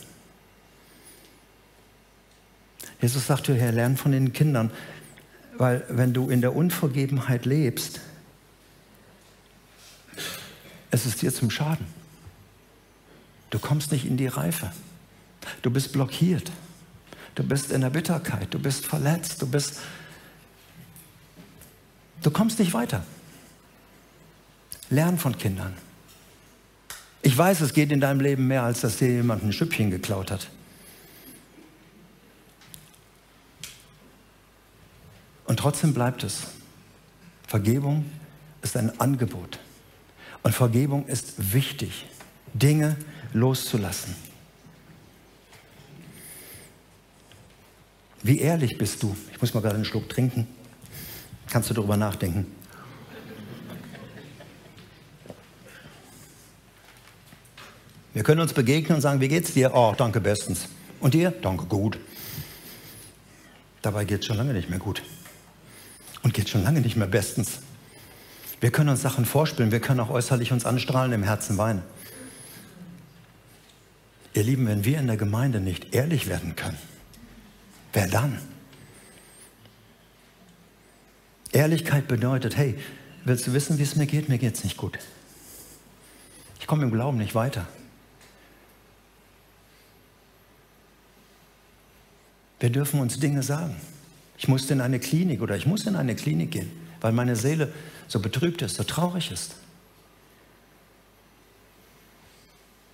Jesus 3.00 3.26
sagt 3.26 3.48
Herr, 3.48 3.72
lern 3.72 3.96
von 3.96 4.12
den 4.12 4.32
Kindern, 4.32 4.70
weil 5.56 5.84
wenn 5.88 6.12
du 6.12 6.30
in 6.30 6.40
der 6.40 6.54
Unvergebenheit 6.54 7.46
lebst, 7.46 7.98
es 10.92 11.04
ist 11.04 11.20
dir 11.20 11.34
zum 11.34 11.50
Schaden. 11.50 11.86
Du 13.50 13.58
kommst 13.58 13.90
nicht 13.90 14.04
in 14.04 14.16
die 14.16 14.28
Reife. 14.28 14.70
Du 15.62 15.70
bist 15.72 15.92
blockiert. 15.92 16.52
Du 17.34 17.42
bist 17.42 17.72
in 17.72 17.80
der 17.80 17.90
Bitterkeit. 17.90 18.54
Du 18.54 18.60
bist 18.60 18.86
verletzt. 18.86 19.42
Du 19.42 19.48
bist. 19.48 19.80
Du 22.22 22.30
kommst 22.30 22.60
nicht 22.60 22.72
weiter. 22.72 23.02
Lern 24.90 25.18
von 25.18 25.36
Kindern. 25.36 25.74
Ich 27.22 27.36
weiß, 27.36 27.60
es 27.60 27.72
geht 27.72 27.92
in 27.92 28.00
deinem 28.00 28.20
Leben 28.20 28.46
mehr, 28.46 28.62
als 28.62 28.80
dass 28.80 28.96
dir 28.96 29.08
jemand 29.08 29.42
ein 29.42 29.52
Schüppchen 29.52 29.90
geklaut 29.90 30.30
hat. 30.30 30.48
Und 35.44 35.58
trotzdem 35.58 35.94
bleibt 35.94 36.24
es. 36.24 36.42
Vergebung 37.46 38.04
ist 38.62 38.76
ein 38.76 38.98
Angebot. 39.00 39.58
Und 40.42 40.54
Vergebung 40.54 41.06
ist 41.06 41.52
wichtig, 41.52 42.06
Dinge 42.54 42.96
loszulassen. 43.32 44.14
Wie 48.22 48.40
ehrlich 48.40 48.78
bist 48.78 49.02
du? 49.02 49.16
Ich 49.32 49.40
muss 49.40 49.54
mal 49.54 49.60
gerade 49.60 49.76
einen 49.76 49.84
Schluck 49.84 50.08
trinken. 50.08 50.46
Kannst 51.50 51.70
du 51.70 51.74
darüber 51.74 51.96
nachdenken? 51.96 52.46
Wir 58.18 58.24
können 58.24 58.40
uns 58.40 58.52
begegnen 58.52 58.96
und 58.96 59.00
sagen, 59.00 59.20
wie 59.20 59.28
geht's 59.28 59.52
dir? 59.52 59.76
Oh, 59.76 59.94
danke 59.96 60.20
bestens. 60.20 60.66
Und 60.98 61.14
dir? 61.14 61.30
Danke 61.30 61.66
gut. 61.66 62.00
Dabei 63.80 64.04
geht 64.04 64.22
es 64.22 64.26
schon 64.26 64.36
lange 64.36 64.52
nicht 64.52 64.68
mehr 64.68 64.80
gut 64.80 65.04
und 66.24 66.34
geht 66.34 66.48
schon 66.48 66.64
lange 66.64 66.80
nicht 66.80 66.96
mehr 66.96 67.06
bestens. 67.06 67.60
Wir 68.60 68.72
können 68.72 68.88
uns 68.88 69.02
Sachen 69.02 69.24
vorspielen, 69.24 69.70
wir 69.70 69.78
können 69.78 70.00
auch 70.00 70.10
äußerlich 70.10 70.50
uns 70.50 70.66
anstrahlen, 70.66 71.12
im 71.12 71.22
Herzen 71.22 71.58
weinen. 71.58 71.84
Ihr 74.34 74.42
Lieben, 74.42 74.66
wenn 74.66 74.84
wir 74.84 74.98
in 74.98 75.06
der 75.06 75.16
Gemeinde 75.16 75.60
nicht 75.60 75.94
ehrlich 75.94 76.26
werden 76.26 76.56
können, 76.56 76.78
wer 77.92 78.08
dann? 78.08 78.40
Ehrlichkeit 81.52 82.08
bedeutet, 82.08 82.56
hey, 82.56 82.76
willst 83.24 83.46
du 83.46 83.52
wissen, 83.52 83.78
wie 83.78 83.84
es 83.84 83.94
mir 83.94 84.06
geht? 84.06 84.28
Mir 84.28 84.38
geht 84.38 84.56
es 84.56 84.64
nicht 84.64 84.76
gut. 84.76 84.98
Ich 86.58 86.66
komme 86.66 86.82
im 86.82 86.90
Glauben 86.90 87.18
nicht 87.18 87.36
weiter. 87.36 87.68
Wir 92.60 92.70
dürfen 92.70 93.00
uns 93.00 93.18
Dinge 93.18 93.42
sagen. 93.42 93.76
Ich 94.36 94.48
musste 94.48 94.72
in 94.72 94.80
eine 94.80 95.00
Klinik 95.00 95.42
oder 95.42 95.56
ich 95.56 95.66
muss 95.66 95.86
in 95.86 95.96
eine 95.96 96.14
Klinik 96.14 96.52
gehen, 96.52 96.70
weil 97.00 97.12
meine 97.12 97.36
Seele 97.36 97.72
so 98.06 98.20
betrübt 98.20 98.62
ist, 98.62 98.76
so 98.76 98.84
traurig 98.84 99.30
ist. 99.30 99.54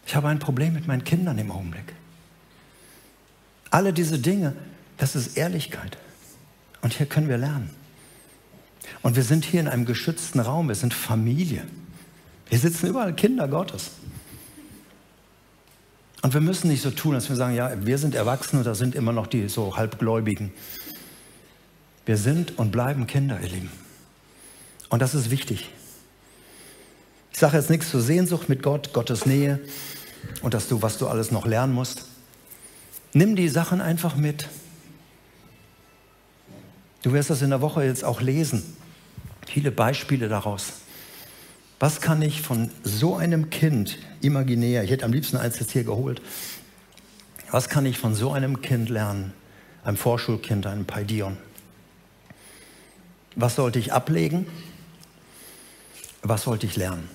Ich 0.07 0.15
habe 0.15 0.29
ein 0.29 0.39
Problem 0.39 0.75
mit 0.75 0.87
meinen 0.87 1.05
Kindern 1.05 1.39
im 1.39 1.51
Augenblick. 1.51 1.95
Alle 3.71 3.93
diese 3.93 4.19
Dinge, 4.19 4.55
das 4.99 5.17
ist 5.17 5.37
Ehrlichkeit. 5.37 5.99
Und 6.83 6.93
hier 6.93 7.07
können 7.07 7.29
wir 7.29 7.39
lernen. 7.39 7.71
Und 9.03 9.17
wir 9.17 9.23
sind 9.23 9.45
hier 9.45 9.61
in 9.61 9.69
einem 9.69 9.87
geschützten 9.87 10.41
Raum, 10.41 10.69
wir 10.69 10.75
sind 10.75 10.93
Familie. 10.95 11.65
Hier 12.49 12.59
sitzen 12.59 12.87
überall 12.87 13.15
Kinder 13.15 13.49
Gottes. 13.49 13.93
Und 16.25 16.33
wir 16.33 16.41
müssen 16.41 16.69
nicht 16.69 16.81
so 16.81 16.91
tun, 16.91 17.13
dass 17.13 17.29
wir 17.29 17.37
sagen, 17.37 17.55
ja, 17.55 17.85
wir 17.85 17.99
sind 17.99 18.15
Erwachsene, 18.15 18.63
da 18.63 18.75
sind 18.75 18.95
immer 18.95 19.13
noch 19.13 19.27
die 19.27 19.47
so 19.47 19.77
Halbgläubigen. 19.77 20.55
Wir 22.07 22.17
sind 22.17 22.59
und 22.59 22.73
bleiben 22.73 23.07
Kinder, 23.07 23.39
ihr 23.43 23.51
Lieben. 23.51 23.71
Und 24.89 25.03
das 25.03 25.15
ist 25.15 25.31
wichtig. 25.31 25.69
Ich 27.31 27.39
sage 27.39 27.59
jetzt 27.59 27.69
nichts 27.69 27.91
zur 27.91 28.01
Sehnsucht 28.01 28.49
mit 28.49 28.63
Gott, 28.63 28.95
Gottes 28.95 29.27
Nähe 29.27 29.61
und 30.41 30.55
dass 30.55 30.67
du, 30.67 30.81
was 30.81 30.97
du 30.97 31.09
alles 31.09 31.31
noch 31.31 31.45
lernen 31.45 31.75
musst. 31.75 32.07
Nimm 33.13 33.37
die 33.37 33.51
Sachen 33.51 33.83
einfach 33.83 34.17
mit. 34.17 34.49
Du 37.03 37.13
wirst 37.13 37.29
das 37.29 37.43
in 37.43 37.51
der 37.51 37.61
Woche 37.61 37.85
jetzt 37.85 38.03
auch 38.03 38.23
lesen. 38.23 38.63
Viele 39.47 39.71
Beispiele 39.71 40.31
daraus. 40.31 40.73
Was 41.85 42.01
kann 42.01 42.23
ich 42.23 42.41
von 42.41 42.71
so 42.83 43.15
einem 43.15 43.51
Kind 43.51 43.99
imaginär, 44.23 44.85
ich 44.85 44.91
hätte 44.91 45.05
am 45.05 45.13
liebsten 45.13 45.37
eins 45.37 45.61
jetzt 45.61 45.73
hier 45.73 45.85
geholt, 45.85 46.23
was 47.51 47.69
kann 47.69 47.85
ich 47.85 47.99
von 47.99 48.15
so 48.15 48.33
einem 48.33 48.63
Kind 48.63 48.89
lernen? 48.89 49.35
Einem 49.85 49.99
Vorschulkind, 49.99 50.67
einem 50.67 50.87
Paidion. 50.87 51.37
Was 53.37 53.57
sollte 53.57 53.79
ich 53.79 53.93
ablegen? 53.93 54.47
Was 56.23 56.45
sollte 56.45 56.65
ich 56.65 56.75
lernen? 56.77 57.07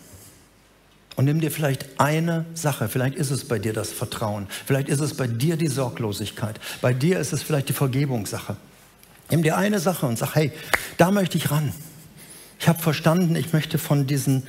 Und 1.16 1.26
nimm 1.26 1.42
dir 1.42 1.50
vielleicht 1.50 2.00
eine 2.00 2.46
Sache, 2.54 2.90
vielleicht 2.90 3.16
ist 3.16 3.32
es 3.32 3.46
bei 3.46 3.58
dir 3.58 3.74
das 3.74 3.92
Vertrauen, 3.92 4.46
vielleicht 4.68 4.90
ist 4.90 5.00
es 5.00 5.16
bei 5.16 5.26
dir 5.26 5.58
die 5.58 5.66
Sorglosigkeit, 5.66 6.60
bei 6.80 6.94
dir 6.94 7.20
ist 7.20 7.34
es 7.34 7.42
vielleicht 7.42 7.70
die 7.70 7.74
Vergebungssache. 7.74 8.56
Nimm 9.32 9.42
dir 9.42 9.58
eine 9.58 9.80
Sache 9.80 10.06
und 10.06 10.20
sag, 10.20 10.36
hey, 10.36 10.52
da 10.98 11.10
möchte 11.10 11.40
ich 11.40 11.50
ran. 11.50 11.74
Ich 12.60 12.68
habe 12.68 12.80
verstanden, 12.80 13.36
ich 13.36 13.54
möchte 13.54 13.78
von 13.78 14.06
diesen 14.06 14.46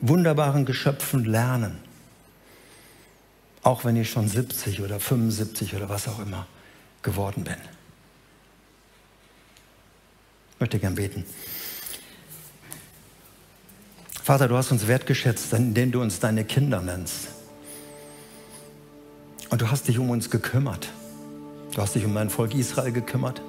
wunderbaren 0.00 0.64
Geschöpfen 0.64 1.24
lernen. 1.24 1.78
auch 3.62 3.84
wenn 3.84 3.94
ich 3.96 4.08
schon 4.10 4.26
70 4.26 4.80
oder 4.80 4.98
75 4.98 5.74
oder 5.74 5.90
was 5.90 6.08
auch 6.08 6.18
immer 6.20 6.46
geworden 7.02 7.44
bin. 7.44 7.56
Ich 10.54 10.60
möchte 10.60 10.78
gern 10.78 10.94
beten. 10.94 11.24
Vater, 14.22 14.48
du 14.48 14.56
hast 14.56 14.70
uns 14.70 14.86
wertgeschätzt, 14.86 15.52
indem 15.52 15.92
du 15.92 16.00
uns 16.00 16.20
deine 16.20 16.44
Kinder 16.44 16.80
nennst. 16.80 17.28
Und 19.50 19.60
du 19.60 19.70
hast 19.70 19.88
dich 19.88 19.98
um 19.98 20.08
uns 20.08 20.30
gekümmert. 20.30 20.88
Du 21.74 21.82
hast 21.82 21.94
dich 21.94 22.04
um 22.04 22.14
dein 22.14 22.30
Volk 22.30 22.54
Israel 22.54 22.92
gekümmert. 22.92 23.42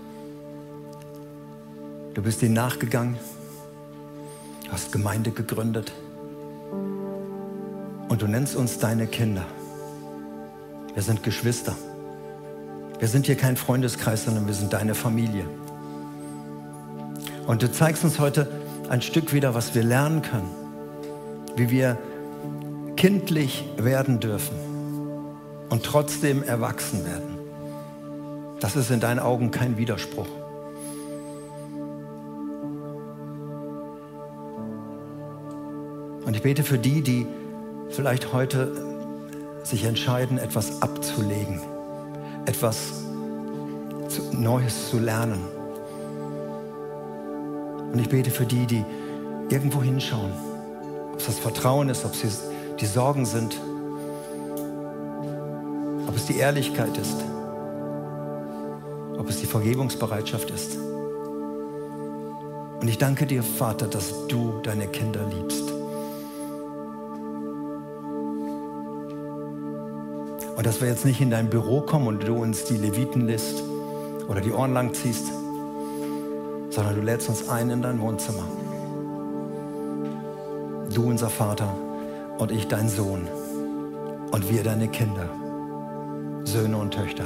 Du 2.14 2.22
bist 2.22 2.42
ihnen 2.42 2.54
nachgegangen. 2.54 3.18
Du 4.72 4.78
hast 4.78 4.94
Gemeinde 4.94 5.32
gegründet. 5.32 5.92
Und 8.08 8.22
du 8.22 8.26
nennst 8.26 8.56
uns 8.56 8.80
deine 8.80 9.06
Kinder. 9.06 9.44
Wir 10.94 11.04
sind 11.04 11.24
Geschwister. 11.24 11.76
Wir 12.98 13.10
sind 13.10 13.26
hier 13.26 13.36
kein 13.36 13.58
Freundeskreis, 13.58 14.24
sondern 14.24 14.48
wir 14.48 14.54
sind 14.54 14.72
deine 14.72 14.96
Familie. 14.96 15.44
Und 17.48 17.62
du 17.62 17.70
zeigst 17.70 18.06
uns 18.06 18.18
heute 18.18 18.48
ein 18.88 19.02
Stück 19.02 19.34
wieder, 19.34 19.54
was 19.54 19.76
wir 19.76 19.84
lernen 19.84 20.22
können, 20.22 20.50
wie 21.58 21.70
wir 21.70 21.98
kindlich 22.96 23.66
werden 23.76 24.22
dürfen 24.22 24.56
und 25.68 25.84
trotzdem 25.84 26.44
erwachsen 26.44 27.06
werden. 27.06 27.40
Das 28.62 28.78
ist 28.78 28.90
in 28.90 29.02
deinen 29.02 29.20
Augen 29.20 29.52
kein 29.52 29.76
Widerspruch. 29.76 30.41
Ich 36.42 36.44
bete 36.44 36.64
für 36.64 36.80
die, 36.80 37.04
die 37.04 37.28
vielleicht 37.92 38.34
heute 38.34 38.72
sich 39.62 39.84
entscheiden, 39.84 40.40
etwas 40.40 40.82
abzulegen, 40.82 41.62
etwas 42.48 43.04
Neues 44.32 44.90
zu 44.90 44.98
lernen. 44.98 45.40
Und 47.94 48.00
ich 48.00 48.10
bete 48.10 48.32
für 48.32 48.48
die, 48.48 48.66
die 48.66 48.84
irgendwo 49.52 49.84
hinschauen, 49.84 50.32
ob 51.14 51.20
es 51.20 51.28
das 51.28 51.38
Vertrauen 51.38 51.90
ist, 51.90 52.06
ob 52.06 52.14
es 52.14 52.42
die 52.80 52.88
Sorgen 52.88 53.28
sind, 53.28 53.56
ob 56.08 56.16
es 56.16 56.26
die 56.26 56.38
Ehrlichkeit 56.38 56.98
ist, 56.98 57.18
ob 59.16 59.30
es 59.30 59.42
die 59.42 59.46
Vergebungsbereitschaft 59.46 60.50
ist. 60.50 60.76
Und 62.82 62.88
ich 62.88 62.98
danke 62.98 63.28
dir, 63.28 63.44
Vater, 63.44 63.86
dass 63.86 64.26
du 64.28 64.60
deine 64.64 64.88
Kinder 64.88 65.24
liebst. 65.24 65.81
Dass 70.72 70.80
wir 70.80 70.88
jetzt 70.88 71.04
nicht 71.04 71.20
in 71.20 71.30
dein 71.30 71.50
Büro 71.50 71.82
kommen 71.82 72.08
und 72.08 72.26
du 72.26 72.34
uns 72.34 72.64
die 72.64 72.78
Levitenlist 72.78 73.62
oder 74.30 74.40
die 74.40 74.54
Ohren 74.54 74.74
lang 74.74 74.94
ziehst, 74.94 75.26
sondern 76.70 76.96
du 76.96 77.02
lädst 77.02 77.28
uns 77.28 77.50
ein 77.50 77.70
in 77.70 77.82
dein 77.82 78.00
Wohnzimmer. 78.00 78.48
Du 80.94 81.10
unser 81.10 81.30
Vater 81.30 81.76
und 82.38 82.54
ich 82.54 82.70
dein 82.70 82.88
Sohn 82.88 83.28
und 84.32 84.50
wir 84.50 84.64
deine 84.64 84.88
Kinder, 84.88 85.28
Söhne 86.46 86.78
und 86.78 86.94
Töchter. 86.94 87.26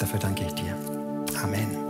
Dafür 0.00 0.18
danke 0.18 0.46
ich 0.46 0.54
dir. 0.54 0.74
Amen. 1.44 1.85